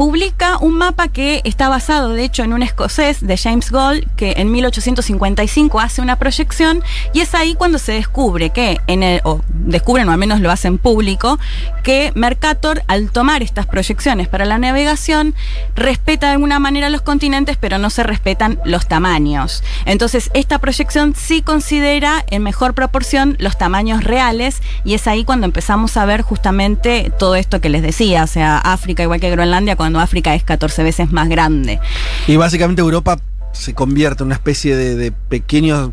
publica 0.00 0.56
un 0.62 0.78
mapa 0.78 1.08
que 1.08 1.42
está 1.44 1.68
basado, 1.68 2.14
de 2.14 2.24
hecho, 2.24 2.42
en 2.42 2.54
un 2.54 2.62
escocés 2.62 3.20
de 3.20 3.36
James 3.36 3.70
Gold, 3.70 4.06
que 4.16 4.32
en 4.38 4.50
1855 4.50 5.78
hace 5.78 6.00
una 6.00 6.16
proyección, 6.16 6.82
y 7.12 7.20
es 7.20 7.34
ahí 7.34 7.54
cuando 7.54 7.78
se 7.78 7.92
descubre 7.92 8.48
que, 8.48 8.78
en 8.86 9.02
el, 9.02 9.20
o 9.24 9.42
descubren, 9.50 10.08
o 10.08 10.12
al 10.12 10.16
menos 10.16 10.40
lo 10.40 10.50
hacen 10.50 10.78
público, 10.78 11.38
que 11.82 12.12
Mercator, 12.14 12.82
al 12.86 13.10
tomar 13.10 13.42
estas 13.42 13.66
proyecciones 13.66 14.26
para 14.26 14.46
la 14.46 14.56
navegación, 14.56 15.34
respeta 15.76 16.28
de 16.28 16.32
alguna 16.32 16.58
manera 16.60 16.88
los 16.88 17.02
continentes, 17.02 17.58
pero 17.58 17.76
no 17.76 17.90
se 17.90 18.02
respetan 18.02 18.58
los 18.64 18.88
tamaños. 18.88 19.62
Entonces, 19.84 20.30
esta 20.32 20.60
proyección 20.60 21.14
sí 21.14 21.42
considera 21.42 22.24
en 22.30 22.42
mejor 22.42 22.72
proporción 22.72 23.36
los 23.38 23.58
tamaños 23.58 24.02
reales, 24.02 24.62
y 24.82 24.94
es 24.94 25.06
ahí 25.06 25.24
cuando 25.24 25.44
empezamos 25.44 25.98
a 25.98 26.06
ver 26.06 26.22
justamente 26.22 27.12
todo 27.18 27.34
esto 27.34 27.60
que 27.60 27.68
les 27.68 27.82
decía, 27.82 28.24
o 28.24 28.26
sea, 28.26 28.56
África 28.56 29.02
igual 29.02 29.20
que 29.20 29.30
Groenlandia, 29.30 29.76
cuando 29.90 29.98
África 30.04 30.36
es 30.36 30.44
14 30.44 30.84
veces 30.84 31.10
más 31.10 31.28
grande. 31.28 31.80
Y 32.28 32.36
básicamente 32.36 32.80
Europa 32.80 33.18
se 33.52 33.74
convierte 33.74 34.22
en 34.22 34.26
una 34.26 34.36
especie 34.36 34.76
de, 34.76 34.94
de 34.94 35.10
pequeño. 35.10 35.92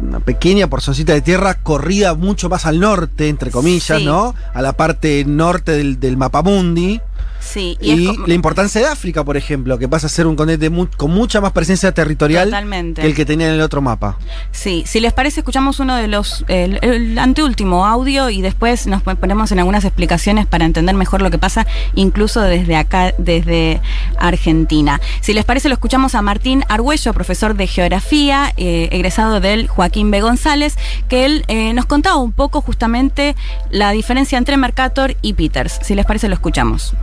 Una 0.00 0.20
pequeña 0.20 0.68
porcioncita 0.68 1.12
de 1.12 1.20
tierra 1.20 1.54
corrida 1.62 2.14
mucho 2.14 2.48
más 2.48 2.64
al 2.64 2.80
norte, 2.80 3.28
entre 3.28 3.50
comillas, 3.50 3.98
Sí. 3.98 4.04
¿no? 4.06 4.34
A 4.54 4.62
la 4.62 4.72
parte 4.72 5.22
norte 5.26 5.72
del, 5.72 6.00
del 6.00 6.16
mapamundi. 6.16 7.00
Sí, 7.44 7.76
y, 7.80 7.92
Y, 7.92 8.06
es 8.08 8.12
como- 8.16 8.26
la 8.28 8.34
importancia 8.34 8.80
de 8.80 8.86
África, 8.86 9.24
por 9.24 9.36
ejemplo, 9.36 9.76
que 9.78 9.88
pasa 9.88 10.06
a 10.06 10.10
ser 10.10 10.26
un 10.28 10.36
continente 10.36 10.70
mu- 10.70 10.86
con 10.96 11.10
mucha 11.10 11.40
más 11.40 11.50
presencia 11.52 11.92
territorial 11.92 12.48
Totalmente. 12.48 13.02
que 13.02 13.08
el 13.08 13.14
que 13.14 13.24
tenía 13.24 13.48
en 13.48 13.54
el 13.54 13.60
otro 13.60 13.82
mapa. 13.82 14.16
Sí, 14.52 14.84
si 14.86 15.00
les 15.00 15.12
parece, 15.12 15.40
escuchamos 15.40 15.80
uno 15.80 15.96
de 15.96 16.06
los, 16.08 16.44
el, 16.48 16.78
el 16.82 17.18
anteúltimo 17.18 17.84
audio 17.84 18.30
y 18.30 18.40
después 18.42 18.86
nos 18.86 19.02
pon- 19.02 19.16
ponemos 19.16 19.50
en 19.52 19.58
algunas 19.58 19.84
explicaciones 19.84 20.46
para 20.46 20.64
entender 20.64 20.94
mejor 20.94 21.20
lo 21.20 21.30
que 21.30 21.38
pasa, 21.38 21.66
incluso 21.94 22.40
desde 22.40 22.76
acá, 22.76 23.12
desde 23.18 23.80
Argentina. 24.18 25.00
Si 25.20 25.32
les 25.34 25.44
parece, 25.44 25.68
lo 25.68 25.74
escuchamos 25.74 26.14
a 26.14 26.22
Martín 26.22 26.64
Argüello, 26.68 27.12
profesor 27.12 27.54
de 27.56 27.66
geografía, 27.66 28.52
eh, 28.56 28.88
egresado 28.92 29.40
del 29.40 29.66
Joaquín 29.68 30.10
B. 30.10 30.20
González, 30.20 30.76
que 31.08 31.24
él 31.26 31.44
eh, 31.48 31.72
nos 31.74 31.86
contaba 31.86 32.16
un 32.16 32.32
poco 32.32 32.60
justamente 32.60 33.34
la 33.70 33.90
diferencia 33.90 34.38
entre 34.38 34.56
Mercator 34.56 35.16
y 35.22 35.32
Peters. 35.34 35.80
Si 35.82 35.94
les 35.94 36.06
parece, 36.06 36.28
lo 36.28 36.34
escuchamos. 36.34 36.94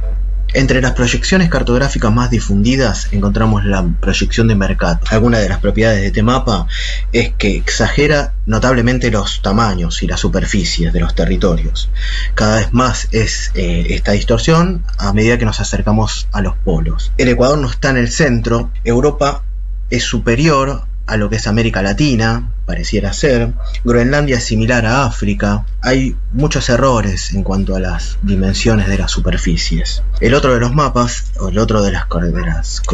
Entre 0.53 0.81
las 0.81 0.93
proyecciones 0.93 1.47
cartográficas 1.47 2.11
más 2.11 2.31
difundidas 2.31 3.09
encontramos 3.11 3.65
la 3.65 3.85
proyección 3.99 4.47
de 4.47 4.55
Mercator. 4.55 5.07
Alguna 5.11 5.37
de 5.37 5.47
las 5.47 5.59
propiedades 5.59 6.01
de 6.01 6.07
este 6.07 6.23
mapa 6.23 6.65
es 7.13 7.33
que 7.37 7.55
exagera 7.55 8.33
notablemente 8.47 9.11
los 9.11 9.43
tamaños 9.43 10.01
y 10.01 10.07
las 10.07 10.19
superficies 10.19 10.91
de 10.91 11.01
los 11.01 11.13
territorios. 11.13 11.91
Cada 12.33 12.57
vez 12.57 12.73
más 12.73 13.09
es 13.11 13.51
eh, 13.53 13.87
esta 13.91 14.13
distorsión 14.13 14.83
a 14.97 15.13
medida 15.13 15.37
que 15.37 15.45
nos 15.45 15.59
acercamos 15.59 16.27
a 16.31 16.41
los 16.41 16.55
polos. 16.57 17.11
El 17.17 17.27
Ecuador 17.27 17.59
no 17.59 17.69
está 17.69 17.91
en 17.91 17.97
el 17.97 18.09
centro, 18.09 18.71
Europa 18.83 19.43
es 19.91 20.03
superior 20.03 20.88
a 21.09 21.17
lo 21.17 21.29
que 21.29 21.37
es 21.37 21.47
América 21.47 21.81
Latina, 21.81 22.49
pareciera 22.65 23.13
ser. 23.13 23.53
Groenlandia 23.83 24.37
es 24.37 24.43
similar 24.43 24.85
a 24.85 25.05
África. 25.05 25.65
Hay 25.81 26.15
muchos 26.33 26.69
errores 26.69 27.33
en 27.33 27.43
cuanto 27.43 27.75
a 27.75 27.79
las 27.79 28.19
dimensiones 28.21 28.87
de 28.87 28.99
las 28.99 29.09
superficies. 29.09 30.03
El 30.21 30.35
otro 30.35 30.53
de 30.53 30.59
los 30.59 30.73
mapas, 30.73 31.31
o 31.39 31.49
el 31.49 31.57
otro 31.57 31.81
de 31.81 31.91
las, 31.91 32.03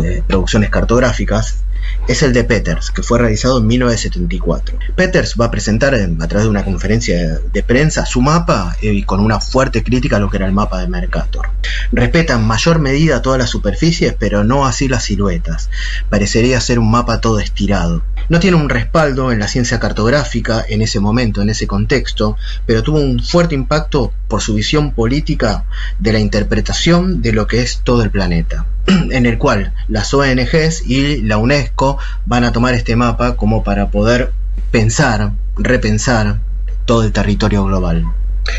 eh, 0.02 0.24
producciones 0.26 0.70
cartográficas, 0.70 1.65
es 2.08 2.24
el 2.24 2.34
de 2.34 2.44
Peters, 2.44 2.92
que 2.92 3.04
fue 3.04 3.20
realizado 3.20 3.60
en 3.60 3.68
1974. 3.68 4.78
Peters 4.96 5.36
va 5.40 5.46
a 5.46 5.52
presentar 5.52 5.96
a 5.96 6.28
través 6.28 6.44
de 6.44 6.50
una 6.50 6.64
conferencia 6.64 7.40
de 7.40 7.64
prensa 7.64 8.06
su 8.06 8.22
mapa 8.22 8.76
y 8.82 9.04
con 9.04 9.20
una 9.20 9.40
fuerte 9.40 9.84
crítica 9.84 10.18
a 10.18 10.20
lo 10.20 10.30
que 10.30 10.38
era 10.38 10.46
el 10.46 10.52
mapa 10.52 10.80
de 10.80 10.88
Mercator. 10.88 11.50
Respeta 11.92 12.34
en 12.34 12.44
mayor 12.44 12.80
medida 12.80 13.22
todas 13.22 13.40
las 13.40 13.50
superficies, 13.50 14.16
pero 14.18 14.44
no 14.44 14.66
así 14.66 14.88
las 14.88 15.06
siluetas. 15.06 15.70
Parecería 16.10 16.60
ser 16.62 16.80
un 16.80 16.92
mapa 16.92 17.22
todo 17.22 17.40
estirado. 17.40 18.04
No 18.30 18.40
tiene 18.40 18.58
un 18.58 18.70
respaldo 18.70 19.32
en 19.32 19.40
la 19.40 19.48
ciencia 19.48 19.80
cartográfica 19.80 20.66
en 20.68 20.82
ese 20.82 21.00
momento, 21.00 21.42
en 21.42 21.50
ese 21.50 21.68
contexto, 21.68 22.38
pero 22.66 22.82
tuvo 22.82 23.00
un 23.00 23.20
fuerte 23.20 23.56
impacto 23.56 24.12
por 24.28 24.42
su 24.42 24.56
visión 24.56 24.92
política 24.92 25.66
de 26.00 26.14
la 26.14 26.20
interpretación 26.20 27.22
de 27.22 27.34
lo 27.34 27.48
que 27.48 27.62
es 27.62 27.82
todo 27.84 28.02
el 28.02 28.10
planeta 28.10 28.66
en 28.88 29.26
el 29.26 29.38
cual 29.38 29.74
las 29.88 30.14
ONGs 30.14 30.88
y 30.88 31.22
la 31.22 31.38
UNESCO 31.38 31.98
van 32.26 32.44
a 32.44 32.52
tomar 32.52 32.74
este 32.74 32.96
mapa 32.96 33.36
como 33.36 33.64
para 33.64 33.92
poder 33.92 34.32
pensar, 34.72 35.32
repensar 35.58 36.40
todo 36.86 37.04
el 37.04 37.12
territorio 37.12 37.64
global. 37.66 38.06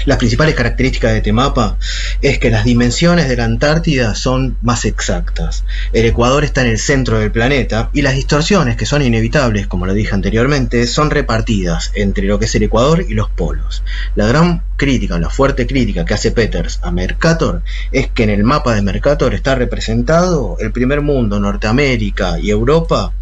Las 0.05 0.19
principales 0.19 0.55
características 0.55 1.12
de 1.12 1.19
este 1.19 1.33
mapa 1.33 1.78
es 2.21 2.38
que 2.38 2.50
las 2.50 2.64
dimensiones 2.64 3.28
de 3.28 3.37
la 3.37 3.45
Antártida 3.45 4.14
son 4.14 4.57
más 4.62 4.85
exactas. 4.85 5.64
El 5.93 6.07
Ecuador 6.07 6.45
está 6.45 6.62
en 6.62 6.69
el 6.69 6.78
centro 6.78 7.19
del 7.19 7.31
planeta 7.31 7.90
y 7.93 8.02
las 8.02 8.14
distorsiones, 8.14 8.76
que 8.76 8.87
son 8.87 9.02
inevitables, 9.02 9.66
como 9.66 9.87
lo 9.87 9.95
dije 9.95 10.14
anteriormente, 10.14 10.87
son 10.87 11.11
repartidas 11.11 11.93
entre 11.95 12.25
lo 12.25 12.38
que 12.38 12.47
es 12.47 12.55
el 12.55 12.64
Ecuador 12.64 13.05
y 13.09 13.14
los 13.14 13.31
polos. 13.31 13.83
La 14.14 14.26
gran 14.26 14.62
crítica, 14.76 15.19
la 15.19 15.31
fuerte 15.31 15.66
crítica 15.66 16.05
que 16.05 16.14
hace 16.14 16.33
Peters 16.33 16.81
a 16.83 16.90
Mercator 16.90 17.62
es 17.93 18.09
que 18.09 18.25
en 18.25 18.31
el 18.31 18.45
mapa 18.45 18.75
de 18.75 18.83
Mercator 18.83 19.35
está 19.35 19.55
representado 19.55 20.57
el 20.61 20.73
primer 20.73 21.00
mundo, 21.00 21.40
Norteamérica 21.40 22.38
y 22.38 22.50
Europa, 22.50 23.12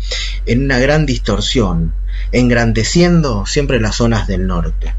en 0.47 0.65
una 0.65 0.79
gran 0.79 1.07
distorsión, 1.07 1.95
engrandeciendo 2.33 3.47
siempre 3.47 3.81
las 3.81 3.97
zonas 3.97 4.27
del 4.27 4.47
norte. 4.47 4.95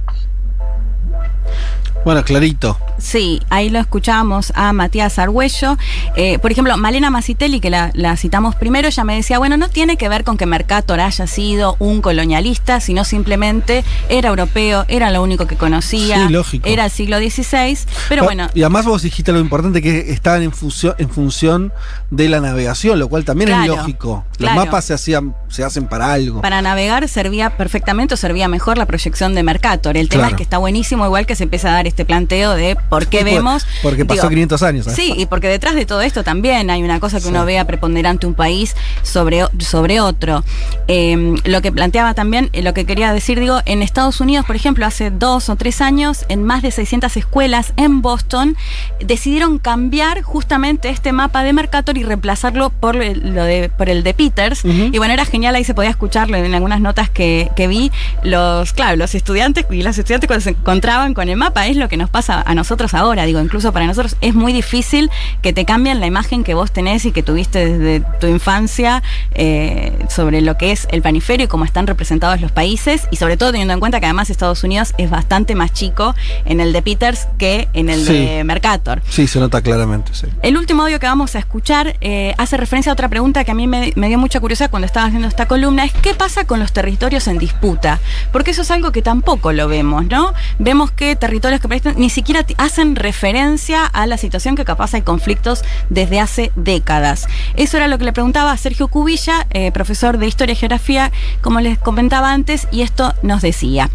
Bueno, 2.06 2.24
clarito. 2.24 2.78
Sí, 3.00 3.42
ahí 3.50 3.70
lo 3.70 3.80
escuchábamos 3.80 4.54
a 4.56 4.72
Matías 4.74 5.20
Argüello. 5.20 5.78
Eh, 6.16 6.38
por 6.40 6.52
ejemplo, 6.52 6.78
Malena 6.78 7.10
Macitelli, 7.10 7.60
que 7.60 7.70
la, 7.70 7.92
citamos 8.16 8.56
primero, 8.56 8.88
ya 8.90 9.04
me 9.04 9.16
decía, 9.16 9.38
bueno, 9.40 9.58
no 9.58 9.68
tiene 9.70 9.98
que 9.98 10.08
ver 10.08 10.24
con 10.24 10.38
que 10.38 10.46
Mercator 10.46 11.00
haya 11.00 11.26
sido 11.28 11.76
un 11.80 12.02
colonialista, 12.02 12.80
sino 12.80 13.04
simplemente 13.04 13.84
era 14.08 14.30
europeo, 14.30 14.86
era 14.88 15.10
lo 15.12 15.22
único 15.24 15.48
que 15.48 15.56
conocía, 15.58 16.28
Sí, 16.28 16.32
lógico. 16.32 16.70
era 16.70 16.86
el 16.86 16.92
siglo 16.92 17.18
XVI, 17.18 17.78
pero 18.08 18.22
Ah, 18.22 18.26
bueno, 18.26 18.50
Y 18.54 18.62
además 18.62 18.86
vos 18.86 19.02
dijiste 19.02 19.32
lo 19.34 19.40
importante 19.40 19.82
que 19.82 20.12
estaban 20.12 20.44
en 20.44 20.52
función, 20.54 20.94
en 21.00 21.10
función 21.10 21.74
de 22.12 22.30
la 22.30 22.40
navegación, 22.40 23.00
lo 23.00 23.10
cual 23.10 23.26
también 23.26 23.50
es 23.52 23.68
lógico. 23.68 24.24
Los 24.38 24.38
claro. 24.52 24.66
mapas 24.66 24.86
se 24.86 24.94
hacían, 24.94 25.36
se 25.50 25.64
hacen 25.64 25.88
para 25.88 26.14
algo. 26.14 26.42
para 26.42 26.62
navegar 26.62 27.08
servía 27.10 27.58
perfectamente 27.58 28.14
o 28.14 28.18
servía 28.18 28.48
mejor 28.48 28.78
la 28.78 28.86
proyección 28.86 29.34
de 29.36 29.42
Mercator. 29.44 29.98
El 29.98 30.08
tema 30.08 30.22
Claro. 30.24 30.36
es 30.36 30.38
que 30.38 30.44
está 30.44 30.60
buenísimo, 30.60 31.04
igual 31.06 31.26
que 31.26 31.36
se 31.36 31.44
empieza 31.44 31.70
a 31.70 31.74
dar 31.74 31.88
este 31.96 32.04
planteo 32.06 32.54
de 32.56 32.76
por 32.90 33.08
qué 33.08 33.20
Sí, 33.20 33.24
vemos... 33.24 33.66
porque 33.82 34.04
pasó 34.04 34.24
digo, 34.24 34.30
500 34.30 34.64
años. 34.64 34.88
¿eh? 34.88 34.92
Sí, 34.94 35.14
y 35.16 35.26
porque 35.28 35.48
detrás 35.48 35.76
de 35.76 35.86
todo 35.86 36.02
esto 36.02 36.24
también 36.26 36.70
hay 36.70 36.84
una 36.84 37.00
cosa 37.00 37.18
que 37.18 37.24
Sí. 37.24 37.30
uno 37.30 37.46
vea 37.46 37.66
preponderante 37.66 38.28
un 38.28 38.34
país 38.34 38.76
sobre, 39.02 39.46
sobre 39.60 40.02
otro. 40.02 40.44
Eh, 40.90 41.36
lo 41.46 41.62
que 41.62 41.72
planteaba 41.72 42.14
también, 42.14 42.50
eh, 42.52 42.62
lo 42.62 42.74
que 42.74 42.86
quería 42.86 43.14
decir, 43.14 43.40
digo, 43.40 43.62
en 43.66 43.82
Estados 43.82 44.20
Unidos, 44.20 44.46
por 44.46 44.58
ejemplo, 44.58 44.86
hace 44.86 45.10
dos 45.10 45.48
o 45.50 45.56
tres 45.56 45.80
años, 45.80 46.26
en 46.28 46.44
más 46.44 46.62
de 46.62 46.72
600 46.72 47.16
escuelas 47.16 47.72
en 47.78 48.02
Boston, 48.02 48.58
decidieron 49.00 49.58
cambiar 49.58 50.22
justamente 50.22 50.90
este 50.90 51.12
mapa 51.14 51.44
de 51.44 51.54
Mercator 51.54 51.98
y 51.98 52.04
reemplazarlo 52.04 52.70
por, 52.72 52.98
el- 52.98 53.34
lo 53.34 53.44
de, 53.46 53.70
por 53.70 53.90
el 53.90 54.04
de 54.04 54.14
Peters. 54.14 54.64
Y 54.66 54.98
bueno, 54.98 55.14
era 55.14 55.24
genial, 55.26 55.56
ahí 55.56 55.64
se 55.64 55.74
podía 55.74 55.90
escucharlo 55.92 56.36
en 56.38 56.54
algunas 56.54 56.82
notas 56.82 57.10
que, 57.10 57.50
que 57.56 57.68
vi. 57.68 57.92
Los, 58.24 58.74
claro, 58.74 58.98
los 58.98 59.16
estudiantes 59.16 59.66
y 59.72 59.82
las 59.82 59.98
estudiantes 59.98 60.28
cuando 60.28 60.44
se 60.44 60.50
encontraban 60.52 61.14
con 61.14 61.30
el 61.30 61.38
mapa, 61.38 61.68
es 61.68 61.78
lo 61.78 61.85
que 61.90 61.98
nos 61.98 62.10
pasa 62.10 62.42
a 62.46 62.56
nosotros 62.56 62.94
ahora. 62.94 63.26
Digo, 63.26 63.40
incluso 63.40 63.72
para 63.74 63.86
nosotros 63.88 64.16
es 64.22 64.34
muy 64.36 64.54
difícil 64.54 65.10
que 65.42 65.54
te 65.54 65.66
cambien 65.66 66.00
la 66.00 66.08
imagen 66.08 66.44
que 66.44 66.54
vos 66.54 66.72
tenés 66.72 67.06
y 67.06 67.12
que 67.12 67.24
tuviste 67.24 67.66
desde 67.78 68.06
tu 68.20 68.28
infancia 68.28 69.04
eh, 69.34 69.98
sobre 70.10 70.42
lo 70.42 70.58
que 70.58 70.72
es 70.72 70.88
el 70.92 71.02
paniferio 71.02 71.46
y 71.46 71.48
cómo 71.48 71.66
están 71.66 71.88
representados 71.88 72.42
los 72.42 72.52
países. 72.52 73.08
Y 73.12 73.18
sobre 73.18 73.38
todo 73.38 73.52
teniendo 73.52 73.74
en 73.74 73.80
cuenta 73.80 74.00
que 74.00 74.06
además 74.06 74.30
Estados 74.30 74.64
Unidos 74.64 74.94
es 74.98 75.10
bastante 75.10 75.56
más 75.56 75.74
chico 75.74 76.16
en 76.46 76.60
el 76.60 76.74
de 76.74 76.82
Peters 76.82 77.28
que 77.38 77.68
en 77.74 77.90
el 77.90 78.06
Sí. 78.06 78.14
de 78.14 78.44
Mercator. 78.44 79.02
Sí, 79.10 79.28
se 79.28 79.40
nota 79.40 79.62
claramente, 79.62 80.14
sí. 80.14 80.28
El 80.42 80.58
último 80.58 80.84
audio 80.84 81.00
que 81.00 81.08
vamos 81.08 81.36
a 81.36 81.40
escuchar 81.40 81.96
eh, 82.02 82.34
hace 82.38 82.58
referencia 82.58 82.92
a 82.92 82.94
otra 82.94 83.10
pregunta 83.10 83.44
que 83.44 83.52
a 83.52 83.56
mí 83.56 83.68
me, 83.68 83.94
me 83.96 84.08
dio 84.08 84.18
mucha 84.20 84.40
curiosidad 84.40 84.70
cuando 84.70 84.86
estaba 84.86 85.08
haciendo 85.08 85.28
esta 85.28 85.48
columna, 85.48 85.86
es 85.86 85.94
qué 85.94 86.14
pasa 86.14 86.46
con 86.46 86.60
los 86.60 86.72
territorios 86.74 87.28
en 87.28 87.38
disputa, 87.38 88.00
porque 88.32 88.52
eso 88.52 88.62
es 88.62 88.72
algo 88.72 88.92
que 88.92 89.02
tampoco 89.02 89.52
lo 89.54 89.68
vemos, 89.68 90.06
¿no? 90.06 90.34
Vemos 90.60 90.92
que 90.92 91.16
territorios 91.16 91.62
ni 91.96 92.10
siquiera 92.10 92.46
hacen 92.58 92.96
referencia 92.96 93.86
a 93.86 94.06
la 94.08 94.18
situación 94.18 94.56
que 94.56 94.66
capaz 94.66 94.94
hay 94.94 95.02
conflictos 95.02 95.64
desde 95.90 96.20
hace 96.20 96.52
décadas. 96.56 97.28
Eso 97.56 97.78
era 97.78 97.88
lo 97.88 97.98
que 97.98 98.06
le 98.06 98.14
preguntaba 98.14 98.52
a 98.52 98.58
Sergio 98.58 98.88
Cubilla, 98.88 99.48
eh, 99.52 99.72
profesor 99.72 100.18
de 100.18 100.28
Historia 100.28 100.54
y 100.54 100.56
Geografía, 100.56 101.12
como 101.42 101.60
les 101.62 101.78
comentaba 101.78 102.32
antes, 102.32 102.68
y 102.72 102.82
esto 102.82 103.14
nos 103.22 103.42
decía. 103.42 103.90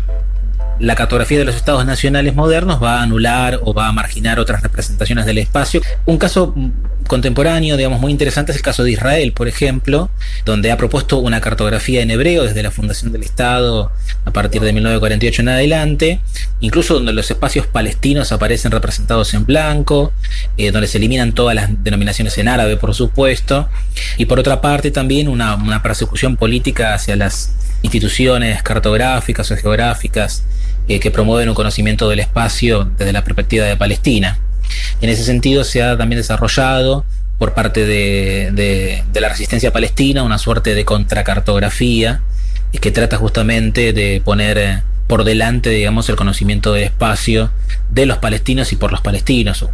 la 0.79 0.95
cartografía 0.95 1.39
de 1.39 1.45
los 1.45 1.57
estados 1.57 1.85
nacionales 1.85 2.35
modernos 2.35 2.83
va 2.83 3.01
a 3.01 3.03
anular 3.03 3.61
o 3.65 3.75
va 3.75 3.89
a 3.89 3.93
marginar 3.93 4.41
otras 4.41 4.63
representaciones 4.63 5.27
del 5.27 5.37
espacio. 5.37 5.83
Un 6.07 6.17
caso 6.17 6.55
contemporáneo, 7.11 7.77
digamos, 7.77 8.01
muy 8.01 8.13
interesante 8.13 8.53
es 8.53 8.57
el 8.57 8.63
caso 8.63 8.85
de 8.85 8.93
Israel, 8.93 9.33
por 9.33 9.49
ejemplo, 9.49 10.11
donde 10.45 10.71
ha 10.71 10.77
propuesto 10.77 11.19
una 11.19 11.41
cartografía 11.41 12.03
en 12.03 12.13
hebreo 12.13 12.45
desde 12.45 12.63
la 12.63 12.71
fundación 12.71 13.11
del 13.11 13.25
Estado 13.25 13.91
a 14.25 14.31
partir 14.31 14.63
de 14.63 14.73
1948 14.73 15.43
en 15.43 15.49
adelante, 15.49 16.21
incluso 16.61 16.95
donde 16.95 17.13
los 17.13 17.29
espacios 17.29 17.67
palestinos 17.67 18.31
aparecen 18.31 18.71
representados 18.71 19.35
en 19.35 19.45
blanco, 19.45 20.13
eh, 20.57 20.71
donde 20.71 20.87
se 20.87 20.99
eliminan 20.99 21.33
todas 21.33 21.57
las 21.57 21.83
denominaciones 21.83 22.39
en 22.39 22.47
árabe, 22.47 22.77
por 22.77 22.95
supuesto, 22.95 23.69
y 24.17 24.27
por 24.27 24.39
otra 24.39 24.61
parte 24.61 24.93
también 24.93 25.27
una, 25.27 25.83
persecución 25.83 26.37
política 26.37 26.95
hacia 26.95 27.17
las 27.17 27.57
instituciones 27.83 28.63
cartográficas 28.63 29.51
o 29.51 29.57
geográficas 29.57 30.45
eh, 30.87 31.01
que 31.01 31.11
promueven 31.11 31.49
un 31.49 31.57
conocimiento 31.57 32.09
del 32.09 32.21
espacio 32.21 32.85
desde 32.97 33.13
la 33.13 33.25
perspectiva 33.25 33.67
de 33.67 33.77
Palestina. 33.77 34.39
En 35.01 35.11
ese 35.11 35.25
sentido 35.25 35.65
se 35.65 35.83
ha 35.83 35.97
también 35.97 36.21
desarrollado 36.21 37.05
por 37.39 37.55
parte 37.55 37.87
de, 37.87 39.03
la 39.15 39.29
resistencia 39.29 39.73
palestina 39.73 40.23
una 40.23 40.39
suerte 40.39 40.75
de 40.75 40.85
contracartografía 40.85 42.21
que 42.81 42.91
trata 42.91 43.17
justamente 43.17 43.93
de 43.93 44.23
poner 44.25 44.59
eh, 44.59 44.83
por 45.07 45.25
delante, 45.25 45.71
digamos, 45.71 46.09
el 46.09 46.17
conocimiento 46.17 46.73
del 46.73 46.85
espacio 46.85 47.51
de 47.89 48.07
los 48.07 48.19
palestinos 48.19 48.73
y 48.73 48.77
por 48.77 48.93
los 48.93 49.01
palestinos. 49.01 49.65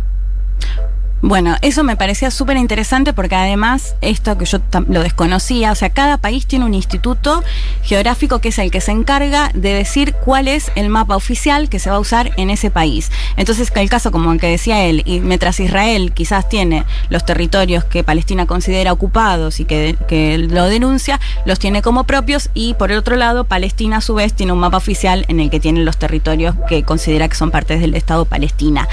Bueno, 1.23 1.57
eso 1.63 1.83
me 1.83 1.97
parecía 1.97 2.31
súper 2.31 2.59
interesante 2.59 3.15
porque 3.15 3.35
además 3.35 3.97
esto 4.03 4.37
que 4.37 4.45
yo 4.45 4.59
lo 4.89 5.03
desconocía, 5.03 5.73
o 5.73 5.75
sea, 5.75 5.89
cada 5.89 6.19
país 6.19 6.47
tiene 6.47 6.67
un 6.67 6.75
instituto 6.75 7.43
geográfico 7.83 8.41
que 8.41 8.51
es 8.51 8.59
el 8.59 8.71
que 8.71 8.83
se 8.83 8.93
encarga 8.93 9.51
de 9.55 9.73
decir 9.73 10.13
cuál 10.13 10.47
es 10.47 10.71
el 10.75 10.91
mapa 10.91 11.17
oficial 11.17 11.71
que 11.71 11.79
se 11.79 11.89
va 11.89 11.97
a 11.97 12.01
usar 12.01 12.33
en 12.37 12.51
ese 12.51 12.71
país. 12.71 13.11
Entonces, 13.39 13.73
el 13.75 13.89
caso 13.89 14.13
como 14.13 14.31
el 14.31 14.41
que 14.41 14.49
decía 14.49 14.83
él, 14.85 15.03
y 15.07 15.21
mientras 15.21 15.59
Israel 15.59 16.13
quizás 16.13 16.49
tiene 16.51 16.85
los 17.09 17.25
territorios 17.25 17.85
que 17.85 18.05
Palestina 18.05 18.45
considera 18.45 18.93
ocupados 18.93 19.59
y 19.59 19.65
que, 19.65 19.97
que 20.09 20.37
lo 20.37 20.67
denuncia, 20.67 21.19
los 21.47 21.59
tiene 21.59 21.81
como 21.81 22.05
propios 22.05 22.51
y 22.53 22.75
por 22.75 22.93
el 22.93 22.99
otro 22.99 23.17
lado, 23.17 23.45
Palestina 23.45 23.99
a 23.99 24.01
su 24.03 24.15
vez 24.15 24.35
tiene 24.35 24.53
un 24.53 24.59
mapa 24.59 24.77
oficial 24.77 25.25
en 25.29 25.41
el 25.41 25.49
que 25.49 25.61
tiene 25.61 25.81
los 25.81 25.97
territorios 25.97 26.55
que 26.69 26.83
considera 26.83 27.29
que 27.29 27.37
son 27.37 27.51
partes 27.51 27.81
del 27.81 27.95
Estado 27.95 28.27
Palestina. 28.27 28.87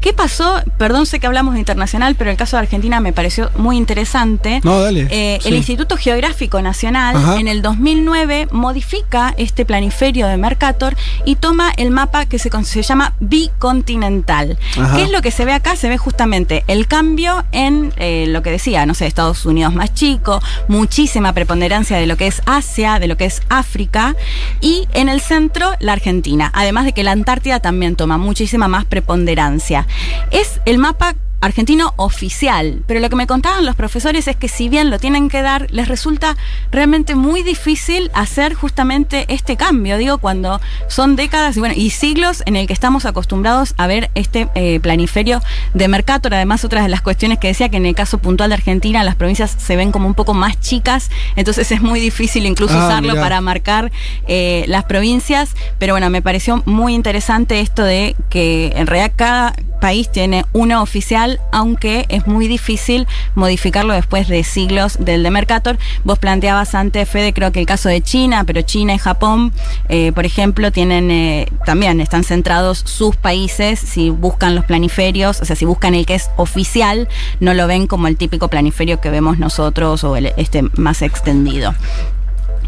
¿Qué 0.00 0.12
pasó? 0.12 0.60
Perdón, 0.76 1.06
sé 1.06 1.20
que 1.20 1.26
hablamos 1.26 1.54
de 1.54 1.60
internacional, 1.68 2.14
pero 2.14 2.30
el 2.30 2.36
caso 2.38 2.56
de 2.56 2.62
Argentina 2.62 2.98
me 3.00 3.12
pareció 3.12 3.50
muy 3.56 3.76
interesante. 3.76 4.60
No, 4.64 4.80
dale. 4.80 5.06
Eh, 5.10 5.38
Sí. 5.42 5.48
El 5.48 5.54
Instituto 5.54 5.96
Geográfico 5.96 6.62
Nacional 6.62 7.16
Ajá. 7.16 7.38
en 7.38 7.48
el 7.48 7.60
2009 7.60 8.48
modifica 8.50 9.34
este 9.36 9.64
planiferio 9.64 10.26
de 10.26 10.36
Mercator 10.36 10.96
y 11.24 11.36
toma 11.36 11.70
el 11.76 11.90
mapa 11.90 12.24
que 12.26 12.38
se 12.38 12.50
llama 12.82 13.14
bicontinental. 13.20 14.58
Ajá. 14.78 14.96
¿Qué 14.96 15.02
es 15.02 15.10
lo 15.10 15.20
que 15.20 15.30
se 15.30 15.44
ve 15.44 15.52
acá? 15.52 15.76
Se 15.76 15.88
ve 15.88 15.98
justamente 15.98 16.64
el 16.66 16.86
cambio 16.86 17.44
en 17.52 17.92
eh, 17.98 18.26
lo 18.28 18.42
que 18.42 18.50
decía, 18.50 18.86
no 18.86 18.94
sé, 18.94 19.06
Estados 19.06 19.44
Unidos 19.44 19.74
más 19.74 19.92
chico, 19.92 20.40
muchísima 20.66 21.32
preponderancia 21.34 21.98
de 21.98 22.06
lo 22.06 22.16
que 22.16 22.26
es 22.26 22.40
Asia, 22.46 22.98
de 22.98 23.06
lo 23.06 23.16
que 23.16 23.26
es 23.26 23.42
África 23.48 24.16
y 24.60 24.88
en 24.94 25.08
el 25.08 25.20
centro 25.20 25.72
la 25.80 25.92
Argentina. 25.92 26.50
Además 26.54 26.86
de 26.86 26.92
que 26.94 27.04
la 27.04 27.12
Antártida 27.12 27.60
también 27.60 27.96
toma 27.96 28.16
muchísima 28.16 28.66
más 28.66 28.86
preponderancia. 28.86 29.86
Es 30.30 30.60
el 30.64 30.78
mapa 30.78 31.14
argentino 31.40 31.92
oficial. 31.96 32.82
Pero 32.86 33.00
lo 33.00 33.08
que 33.08 33.16
me 33.16 33.26
contaban 33.26 33.64
los 33.64 33.76
profesores 33.76 34.26
es 34.28 34.36
que 34.36 34.48
si 34.48 34.68
bien 34.68 34.90
lo 34.90 34.98
tienen 34.98 35.28
que 35.28 35.42
dar, 35.42 35.66
les 35.70 35.88
resulta 35.88 36.36
realmente 36.70 37.14
muy 37.14 37.42
difícil 37.42 38.10
hacer 38.14 38.54
justamente 38.54 39.24
este 39.28 39.56
cambio. 39.56 39.98
Digo, 39.98 40.18
cuando 40.18 40.60
son 40.88 41.16
décadas 41.16 41.56
y, 41.56 41.60
bueno, 41.60 41.74
y 41.76 41.90
siglos 41.90 42.42
en 42.46 42.56
el 42.56 42.66
que 42.66 42.72
estamos 42.72 43.04
acostumbrados 43.06 43.74
a 43.76 43.86
ver 43.86 44.10
este 44.14 44.48
eh, 44.54 44.80
planiferio 44.80 45.40
de 45.74 45.88
Mercator. 45.88 46.34
Además, 46.34 46.64
otras 46.64 46.82
de 46.82 46.88
las 46.88 47.02
cuestiones 47.02 47.38
que 47.38 47.48
decía 47.48 47.68
que 47.68 47.76
en 47.76 47.86
el 47.86 47.94
caso 47.94 48.18
puntual 48.18 48.50
de 48.50 48.54
Argentina 48.54 49.04
las 49.04 49.14
provincias 49.14 49.54
se 49.58 49.76
ven 49.76 49.92
como 49.92 50.06
un 50.06 50.14
poco 50.14 50.34
más 50.34 50.60
chicas, 50.60 51.10
entonces 51.36 51.70
es 51.72 51.80
muy 51.80 52.00
difícil 52.00 52.46
incluso 52.46 52.74
Ah, 52.78 52.86
usarlo 52.86 53.10
mirá. 53.10 53.22
para 53.22 53.40
marcar 53.40 53.90
eh, 54.26 54.64
las 54.68 54.84
provincias. 54.84 55.54
Pero 55.78 55.94
bueno, 55.94 56.10
me 56.10 56.22
pareció 56.22 56.62
muy 56.66 56.94
interesante 56.94 57.60
esto 57.60 57.82
de 57.82 58.14
que 58.28 58.72
en 58.76 58.86
realidad 58.86 59.12
cada 59.16 59.54
país 59.78 60.10
tiene 60.10 60.44
uno 60.52 60.82
oficial, 60.82 61.40
aunque 61.52 62.06
es 62.08 62.26
muy 62.26 62.48
difícil 62.48 63.06
modificarlo 63.34 63.94
después 63.94 64.28
de 64.28 64.44
siglos 64.44 64.98
del 65.00 65.22
de 65.22 65.30
Mercator. 65.30 65.78
Vos 66.04 66.18
planteabas 66.18 66.74
antes, 66.74 67.08
Fede, 67.08 67.32
creo 67.32 67.52
que 67.52 67.60
el 67.60 67.66
caso 67.66 67.88
de 67.88 68.02
China, 68.02 68.44
pero 68.44 68.62
China 68.62 68.94
y 68.94 68.98
Japón, 68.98 69.52
eh, 69.88 70.12
por 70.12 70.26
ejemplo, 70.26 70.70
tienen 70.72 71.10
eh, 71.10 71.48
también 71.64 72.00
están 72.00 72.24
centrados 72.24 72.82
sus 72.84 73.16
países, 73.16 73.78
si 73.78 74.10
buscan 74.10 74.54
los 74.54 74.64
planiferios, 74.64 75.40
o 75.40 75.44
sea, 75.44 75.56
si 75.56 75.64
buscan 75.64 75.94
el 75.94 76.06
que 76.06 76.14
es 76.14 76.30
oficial, 76.36 77.08
no 77.40 77.54
lo 77.54 77.66
ven 77.66 77.86
como 77.86 78.06
el 78.06 78.16
típico 78.16 78.48
planiferio 78.48 79.00
que 79.00 79.10
vemos 79.10 79.38
nosotros 79.38 80.04
o 80.04 80.16
el 80.16 80.32
este 80.36 80.62
más 80.76 81.02
extendido. 81.02 81.74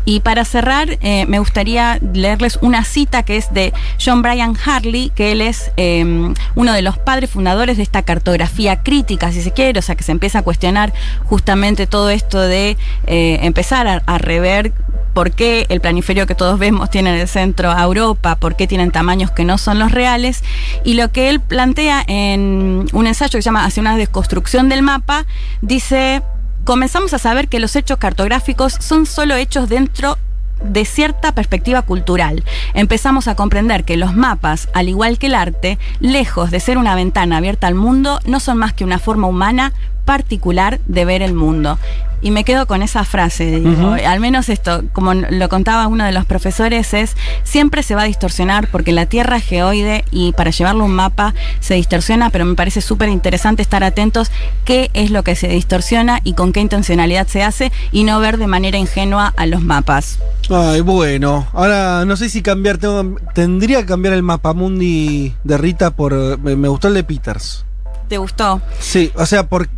Y 0.04 0.20
para 0.20 0.44
cerrar, 0.44 0.98
eh, 1.00 1.26
me 1.26 1.38
gustaría 1.38 1.98
leerles 2.12 2.58
una 2.62 2.84
cita 2.84 3.22
que 3.22 3.36
es 3.36 3.52
de 3.52 3.72
John 4.02 4.22
Brian 4.22 4.56
Harley, 4.64 5.10
que 5.14 5.32
él 5.32 5.40
es 5.40 5.70
eh, 5.76 6.32
uno 6.54 6.72
de 6.72 6.82
los 6.82 6.98
padres 6.98 7.30
fundadores 7.30 7.76
de 7.76 7.82
esta 7.82 8.02
cartografía 8.02 8.82
crítica, 8.82 9.32
si 9.32 9.42
se 9.42 9.52
quiere, 9.52 9.78
o 9.78 9.82
sea, 9.82 9.94
que 9.94 10.02
se 10.02 10.12
empieza 10.12 10.40
a 10.40 10.42
cuestionar 10.42 10.92
justamente 11.24 11.86
todo 11.86 12.10
esto 12.10 12.40
de 12.40 12.76
eh, 13.06 13.38
empezar 13.42 13.86
a, 13.86 14.02
a 14.06 14.18
rever 14.18 14.72
por 15.12 15.32
qué 15.32 15.66
el 15.68 15.80
planiferio 15.80 16.26
que 16.26 16.34
todos 16.34 16.58
vemos 16.58 16.90
tiene 16.90 17.12
en 17.14 17.20
el 17.20 17.28
centro 17.28 17.70
a 17.70 17.82
Europa, 17.82 18.36
por 18.36 18.56
qué 18.56 18.66
tienen 18.66 18.90
tamaños 18.90 19.30
que 19.30 19.44
no 19.44 19.58
son 19.58 19.78
los 19.78 19.92
reales. 19.92 20.42
Y 20.84 20.94
lo 20.94 21.10
que 21.10 21.30
él 21.30 21.40
plantea 21.40 22.04
en 22.06 22.86
un 22.92 23.06
ensayo 23.06 23.32
que 23.32 23.42
se 23.42 23.46
llama 23.46 23.64
Hacia 23.64 23.80
una 23.80 23.96
desconstrucción 23.96 24.68
del 24.68 24.82
mapa, 24.82 25.26
dice 25.60 26.22
comenzamos 26.64 27.14
a 27.14 27.18
saber 27.18 27.48
que 27.48 27.60
los 27.60 27.76
hechos 27.76 27.98
cartográficos 27.98 28.74
son 28.80 29.06
solo 29.06 29.34
hechos 29.36 29.68
dentro 29.68 30.18
de 30.62 30.84
cierta 30.84 31.32
perspectiva 31.32 31.82
cultural. 31.82 32.44
Empezamos 32.74 33.28
a 33.28 33.34
comprender 33.34 33.84
que 33.84 33.96
los 33.96 34.14
mapas, 34.14 34.68
al 34.74 34.88
igual 34.88 35.18
que 35.18 35.26
el 35.26 35.34
arte, 35.34 35.78
lejos 36.00 36.50
de 36.50 36.60
ser 36.60 36.78
una 36.78 36.94
ventana 36.94 37.38
abierta 37.38 37.66
al 37.66 37.74
mundo, 37.74 38.20
no 38.26 38.40
son 38.40 38.58
más 38.58 38.72
que 38.72 38.84
una 38.84 38.98
forma 38.98 39.26
humana 39.26 39.72
particular 40.04 40.80
de 40.86 41.04
ver 41.04 41.22
el 41.22 41.34
mundo. 41.34 41.78
Y 42.22 42.32
me 42.32 42.44
quedo 42.44 42.66
con 42.66 42.82
esa 42.82 43.04
frase, 43.04 43.60
digo, 43.60 43.92
al 44.06 44.20
menos 44.20 44.50
esto, 44.50 44.82
como 44.92 45.14
lo 45.14 45.48
contaba 45.48 45.86
uno 45.86 46.04
de 46.04 46.12
los 46.12 46.26
profesores, 46.26 46.92
es 46.92 47.16
siempre 47.44 47.82
se 47.82 47.94
va 47.94 48.02
a 48.02 48.04
distorsionar 48.04 48.68
porque 48.68 48.92
la 48.92 49.06
Tierra 49.06 49.38
es 49.38 49.44
geoide 49.44 50.04
y 50.10 50.32
para 50.32 50.50
llevarlo 50.50 50.82
a 50.82 50.86
un 50.86 50.92
mapa 50.94 51.32
se 51.60 51.74
distorsiona, 51.76 52.28
pero 52.28 52.44
me 52.44 52.56
parece 52.56 52.82
súper 52.82 53.08
interesante 53.08 53.62
estar 53.62 53.82
atentos 53.84 54.30
qué 54.66 54.90
es 54.92 55.10
lo 55.10 55.22
que 55.22 55.34
se 55.34 55.48
distorsiona 55.48 56.20
y 56.22 56.34
con 56.34 56.52
qué 56.52 56.60
intencionalidad 56.60 57.26
se 57.26 57.42
hace 57.42 57.72
y 57.90 58.04
no 58.04 58.20
ver 58.20 58.36
de 58.36 58.46
manera 58.48 58.76
ingenua 58.76 59.32
a 59.38 59.46
los 59.46 59.62
mapas. 59.62 60.18
Ay, 60.50 60.82
bueno. 60.82 61.46
Ahora 61.54 62.04
no 62.04 62.18
sé 62.18 62.28
si 62.28 62.42
cambiar. 62.42 62.76
tengo- 62.76 63.16
tendría 63.34 63.80
que 63.80 63.86
cambiar 63.86 64.12
el 64.12 64.22
mapa 64.22 64.52
mundi 64.52 65.34
de 65.44 65.56
Rita 65.56 65.90
por. 65.92 66.12
eh, 66.12 66.36
Me, 66.42 66.54
me 66.54 66.68
gustó 66.68 66.88
el 66.88 66.94
de 66.94 67.04
Peters. 67.04 67.64
¿Te 68.08 68.18
gustó? 68.18 68.60
Sí, 68.80 69.10
o 69.14 69.24
sea, 69.24 69.44
por, 69.48 69.68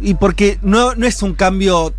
y 0.00 0.14
porque 0.14 0.58
no, 0.62 0.94
no 0.94 1.06
es 1.06 1.22
un 1.22 1.34
cambio. 1.34 1.94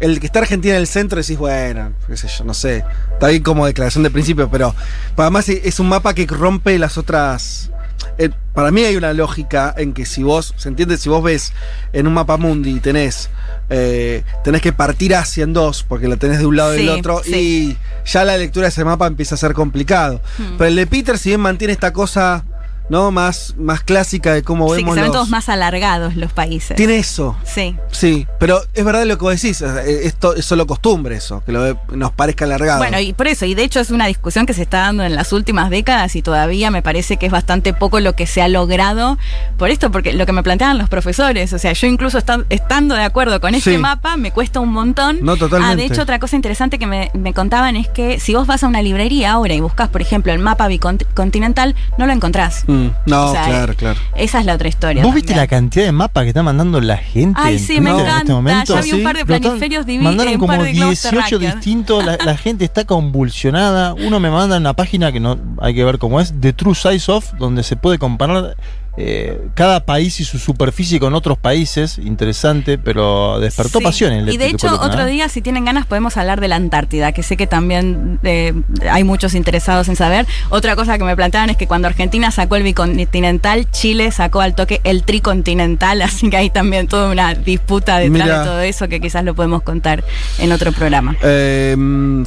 El 0.00 0.18
que 0.18 0.26
está 0.26 0.40
Argentina 0.40 0.74
en 0.74 0.80
el 0.80 0.86
centro 0.86 1.20
decís, 1.20 1.38
bueno, 1.38 1.92
qué 2.06 2.16
sé 2.16 2.28
yo, 2.28 2.44
no 2.44 2.54
sé. 2.54 2.84
Está 3.12 3.28
bien 3.28 3.42
como 3.42 3.66
declaración 3.66 4.02
de 4.02 4.10
principio, 4.10 4.50
pero 4.50 4.74
además 5.16 5.48
es 5.48 5.80
un 5.80 5.88
mapa 5.88 6.14
que 6.14 6.26
rompe 6.26 6.78
las 6.78 6.98
otras. 6.98 7.70
eh, 8.18 8.30
para 8.54 8.70
mí 8.70 8.82
hay 8.82 8.96
una 8.96 9.12
lógica 9.12 9.74
en 9.76 9.92
que 9.92 10.06
si 10.06 10.22
vos, 10.22 10.54
¿se 10.56 10.68
entiende? 10.68 10.96
Si 10.96 11.08
vos 11.08 11.22
ves 11.22 11.52
en 11.92 12.06
un 12.06 12.14
mapa 12.14 12.36
mundi 12.36 12.76
y 12.76 12.80
tenés, 12.80 13.30
eh, 13.68 14.22
tenés 14.42 14.62
que 14.62 14.72
partir 14.72 15.14
Asia 15.14 15.44
en 15.44 15.52
dos, 15.52 15.82
porque 15.82 16.08
la 16.08 16.16
tenés 16.16 16.38
de 16.38 16.46
un 16.46 16.56
lado 16.56 16.74
y 16.74 16.78
del 16.78 16.88
otro, 16.90 17.22
sí. 17.24 17.76
y 18.04 18.08
ya 18.08 18.24
la 18.24 18.36
lectura 18.36 18.64
de 18.64 18.68
ese 18.68 18.84
mapa 18.84 19.06
empieza 19.06 19.34
a 19.34 19.38
ser 19.38 19.54
complicado. 19.54 20.20
Hmm. 20.38 20.56
Pero 20.56 20.68
el 20.68 20.76
de 20.76 20.86
Peter, 20.86 21.18
si 21.18 21.30
bien 21.30 21.40
mantiene 21.40 21.72
esta 21.72 21.92
cosa, 21.92 22.44
¿no? 22.88 23.10
Más, 23.10 23.54
más 23.58 23.82
clásica 23.82 24.32
de 24.34 24.42
cómo 24.42 24.66
Sí, 24.68 24.76
que 24.76 24.76
vemos 24.82 24.94
se 24.94 25.00
ven 25.00 25.08
los- 25.08 25.16
todos 25.16 25.28
más 25.30 25.48
alargados 25.48 26.16
los 26.16 26.32
países. 26.32 26.76
Tiene 26.76 26.96
eso. 26.98 27.36
Sí. 27.44 27.76
Sí, 27.90 28.26
pero 28.38 28.60
es 28.74 28.84
verdad 28.84 29.04
lo 29.04 29.16
que 29.18 29.24
vos 29.24 29.34
decís, 29.40 29.56
sea, 29.58 29.82
esto 29.84 30.34
es 30.34 30.44
solo 30.44 30.66
costumbre 30.66 31.16
eso, 31.16 31.42
que 31.46 31.52
lo 31.52 31.78
nos 31.92 32.12
parezca 32.12 32.44
alargado. 32.44 32.78
Bueno, 32.78 32.98
y 33.00 33.12
por 33.12 33.26
eso, 33.26 33.44
y 33.46 33.54
de 33.54 33.62
hecho 33.64 33.80
es 33.80 33.90
una 33.90 34.06
discusión 34.06 34.46
que 34.46 34.52
se 34.54 34.62
está 34.62 34.78
dando 34.78 35.02
en 35.04 35.14
las 35.14 35.32
últimas 35.32 35.70
décadas 35.70 36.14
y 36.16 36.22
todavía 36.22 36.70
me 36.70 36.82
parece 36.82 37.16
que 37.16 37.26
es 37.26 37.32
bastante 37.32 37.72
poco 37.72 38.00
lo 38.00 38.14
que 38.14 38.26
se 38.26 38.42
ha 38.42 38.48
logrado 38.48 39.18
por 39.56 39.70
esto, 39.70 39.90
porque 39.90 40.12
lo 40.12 40.26
que 40.26 40.32
me 40.32 40.42
planteaban 40.42 40.78
los 40.78 40.88
profesores, 40.88 41.52
o 41.52 41.58
sea, 41.58 41.72
yo 41.72 41.86
incluso 41.86 42.18
estan- 42.18 42.44
estando 42.50 42.94
de 42.94 43.02
acuerdo 43.02 43.40
con 43.40 43.54
este 43.54 43.72
Sí. 43.72 43.78
mapa, 43.78 44.16
me 44.16 44.30
cuesta 44.30 44.60
un 44.60 44.70
montón. 44.72 45.18
No, 45.22 45.36
totalmente. 45.36 45.72
Ah, 45.72 45.76
de 45.76 45.84
hecho, 45.86 46.02
otra 46.02 46.18
cosa 46.18 46.36
interesante 46.36 46.78
que 46.78 46.86
me, 46.86 47.10
me 47.14 47.32
contaban 47.32 47.76
es 47.76 47.88
que 47.88 48.20
si 48.20 48.34
vos 48.34 48.46
vas 48.46 48.62
a 48.64 48.68
una 48.68 48.82
librería 48.82 49.32
ahora 49.32 49.54
y 49.54 49.60
buscas, 49.60 49.88
por 49.88 50.02
ejemplo, 50.02 50.32
el 50.32 50.38
mapa 50.38 50.68
bicontinental, 50.68 51.74
no 51.98 52.06
lo 52.06 52.12
encontrás. 52.12 52.64
Mm, 52.66 52.73
no, 53.06 53.26
O 53.26 53.32
sea, 53.32 53.44
claro, 53.44 53.74
claro. 53.74 54.00
Esa 54.16 54.40
es 54.40 54.46
la 54.46 54.54
otra 54.54 54.68
historia. 54.68 55.02
¿Vos 55.02 55.14
viste 55.14 55.34
la 55.34 55.46
cantidad 55.46 55.84
de 55.84 55.92
mapas 55.92 56.22
que 56.24 56.28
está 56.28 56.42
mandando 56.42 56.80
la 56.80 56.96
gente? 56.96 57.40
Ay, 57.42 57.54
en 57.54 57.60
sí, 57.60 57.80
me 57.80 57.90
Twitter 57.90 57.94
en 57.94 58.00
encanta. 58.00 58.18
este 58.20 58.32
momento? 58.32 58.74
Ya 58.76 58.80
vi 58.82 58.92
un 58.92 59.02
par 59.02 59.16
de 59.16 59.24
planiferios 59.26 59.86
divi- 59.86 60.02
Mandaron 60.02 60.34
como 60.34 60.46
par 60.46 60.62
de 60.62 60.72
globos 60.72 61.02
18 61.02 61.10
terráqueos. 61.16 61.54
distintos. 61.56 62.04
La, 62.04 62.16
la 62.16 62.36
gente 62.36 62.64
está 62.64 62.84
convulsionada. 62.84 63.94
Uno 63.94 64.20
me 64.20 64.30
manda 64.30 64.56
en 64.56 64.62
una 64.62 64.74
página 64.74 65.12
que 65.12 65.20
no 65.20 65.38
hay 65.60 65.74
que 65.74 65.84
ver 65.84 65.98
cómo 65.98 66.20
es, 66.20 66.34
The 66.40 66.52
True 66.52 66.74
Size 66.74 67.10
of, 67.10 67.32
donde 67.38 67.62
se 67.62 67.76
puede 67.76 67.98
comparar 67.98 68.56
eh, 68.96 69.40
cada 69.54 69.84
país 69.84 70.20
y 70.20 70.24
su 70.24 70.38
superficie 70.38 71.00
con 71.00 71.14
otros 71.14 71.36
países. 71.38 71.98
Interesante, 71.98 72.78
pero 72.78 73.40
despertó 73.40 73.78
Sí. 73.78 73.84
pasión 73.84 74.12
en 74.12 74.20
el 74.20 74.28
Y 74.32 74.36
de 74.36 74.46
hecho, 74.46 74.68
columna, 74.68 74.86
otro 74.86 75.06
día, 75.06 75.28
si 75.28 75.42
tienen 75.42 75.64
ganas, 75.64 75.86
podemos 75.86 76.16
hablar 76.16 76.40
de 76.40 76.48
la 76.48 76.56
Antártida, 76.56 77.12
que 77.12 77.22
sé 77.22 77.36
que 77.36 77.46
también 77.46 78.20
eh, 78.22 78.52
hay 78.90 79.02
muchos 79.04 79.34
interesados 79.34 79.88
en 79.88 79.96
saber. 79.96 80.26
Otra 80.50 80.76
cosa 80.76 80.96
que 80.98 81.04
me 81.04 81.16
planteaban 81.16 81.50
es 81.50 81.56
que 81.56 81.66
cuando 81.66 81.88
Argentina 81.88 82.30
sacó 82.30 82.56
el 82.56 82.62
bicontinental, 82.62 83.68
Chile 83.70 84.10
sacó 84.12 84.40
al 84.40 84.54
toque 84.54 84.80
el 84.84 85.02
tricontinental, 85.02 86.00
así 86.02 86.30
que 86.30 86.36
hay 86.36 86.50
también 86.50 86.86
toda 86.86 87.10
una 87.10 87.34
disputa 87.34 87.98
detrás 87.98 88.26
Mira. 88.26 88.38
de 88.40 88.44
todo 88.44 88.60
eso 88.60 88.88
que 88.88 89.00
quizás 89.00 89.24
lo 89.24 89.34
podemos 89.34 89.62
contar 89.62 90.04
en 90.38 90.52
otro 90.52 90.70
programa. 90.72 91.16
Eh, 91.22 91.76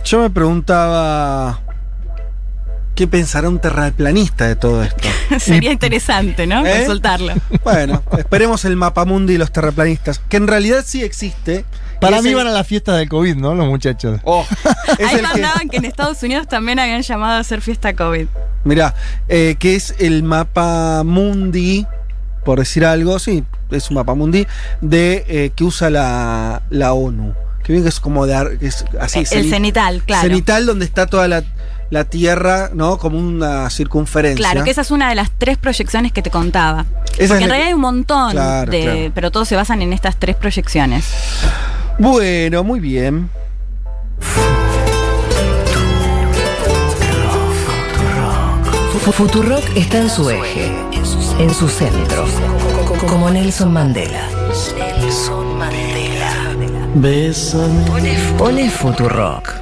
yo 0.04 0.20
me 0.20 0.30
preguntaba. 0.30 1.62
¿Qué 2.98 3.08
pensará 3.08 3.48
un 3.48 3.60
terraplanista 3.60 4.48
de 4.48 4.56
todo 4.56 4.84
esto? 4.84 5.08
Sería 5.40 5.72
interesante, 5.72 6.48
¿no? 6.48 6.66
¿Eh? 6.66 6.78
Consultarlo. 6.80 7.32
Bueno, 7.64 8.04
esperemos 8.18 8.66
el 8.66 8.76
mapamundi 8.76 9.36
y 9.36 9.38
los 9.38 9.52
terraplanistas, 9.52 10.20
que 10.28 10.38
en 10.38 10.48
realidad 10.48 10.84
sí 10.86 11.04
existe. 11.04 11.64
Para 12.02 12.22
mí 12.24 12.30
el- 12.30 12.36
van 12.36 12.48
a 12.48 12.52
la 12.52 12.64
fiesta 12.64 12.96
del 12.98 13.08
COVID, 13.08 13.36
¿no? 13.36 13.54
Los 13.56 13.68
muchachos. 13.68 14.20
Oh, 14.24 14.46
Ahí 15.08 15.16
que, 15.18 15.22
mandaban 15.22 15.70
que 15.70 15.78
en 15.78 15.86
Estados 15.86 16.22
Unidos 16.24 16.48
también 16.48 16.80
habían 16.80 17.04
llamado 17.04 17.34
a 17.36 17.40
hacer 17.40 17.62
fiesta 17.62 17.96
COVID. 17.96 18.28
mirá, 18.64 18.96
eh, 19.30 19.56
que 19.60 19.76
es 19.76 19.94
el 20.00 20.24
mapa 20.24 21.04
mundi, 21.06 21.86
por 22.44 22.58
decir 22.60 22.84
algo, 22.84 23.20
sí, 23.20 23.44
es 23.70 23.90
un 23.92 23.96
mapa 23.98 24.16
mundi, 24.16 24.48
de, 24.82 25.24
eh, 25.28 25.52
que 25.56 25.64
usa 25.64 25.90
la, 25.92 26.64
la 26.72 26.94
ONU. 26.94 27.34
Que 27.64 27.74
bien 27.74 27.84
que 27.84 27.90
es 27.90 28.00
como 28.00 28.26
de... 28.26 28.58
es 28.62 28.86
así, 29.00 29.20
el 29.20 29.26
ceni- 29.28 29.50
cenital, 29.50 30.02
claro. 30.04 30.22
Cenital 30.28 30.66
donde 30.66 30.86
está 30.86 31.06
toda 31.06 31.28
la, 31.28 31.44
la 31.90 32.04
Tierra, 32.06 32.70
¿no? 32.74 32.98
Como 32.98 33.18
una 33.18 33.70
circunferencia. 33.70 34.38
Claro, 34.44 34.64
que 34.66 34.72
esa 34.72 34.82
es 34.82 34.92
una 34.92 35.10
de 35.10 35.16
las 35.16 35.32
tres 35.38 35.58
proyecciones 35.58 36.12
que 36.12 36.22
te 36.22 36.30
contaba. 36.30 36.86
Esa 37.18 37.34
Porque 37.34 37.44
en 37.46 37.50
realidad 37.50 37.68
hay 37.68 37.74
un 37.74 37.82
montón 37.82 38.32
Claro, 38.32 38.72
de. 38.72 38.82
claro. 38.82 39.12
Pero 39.16 39.32
todos 39.32 39.48
se 39.48 39.56
basan 39.56 39.82
en 39.82 39.94
estas 39.94 40.18
tres 40.18 40.36
proyecciones. 40.36 41.06
Bueno, 42.00 42.64
muy 42.64 42.80
bien. 42.80 43.30
Fu- 49.00 49.12
Futurock 49.12 49.64
está 49.76 50.00
en 50.00 50.10
su 50.10 50.30
eje, 50.30 50.72
en 51.40 51.54
su 51.54 51.68
centro, 51.70 52.26
como 53.08 53.30
Nelson 53.30 53.72
Mandela. 53.72 54.28
Nelson 54.94 55.58
Mandela. 55.58 56.56
Pone 58.38 58.70
Futurock. 58.70 59.57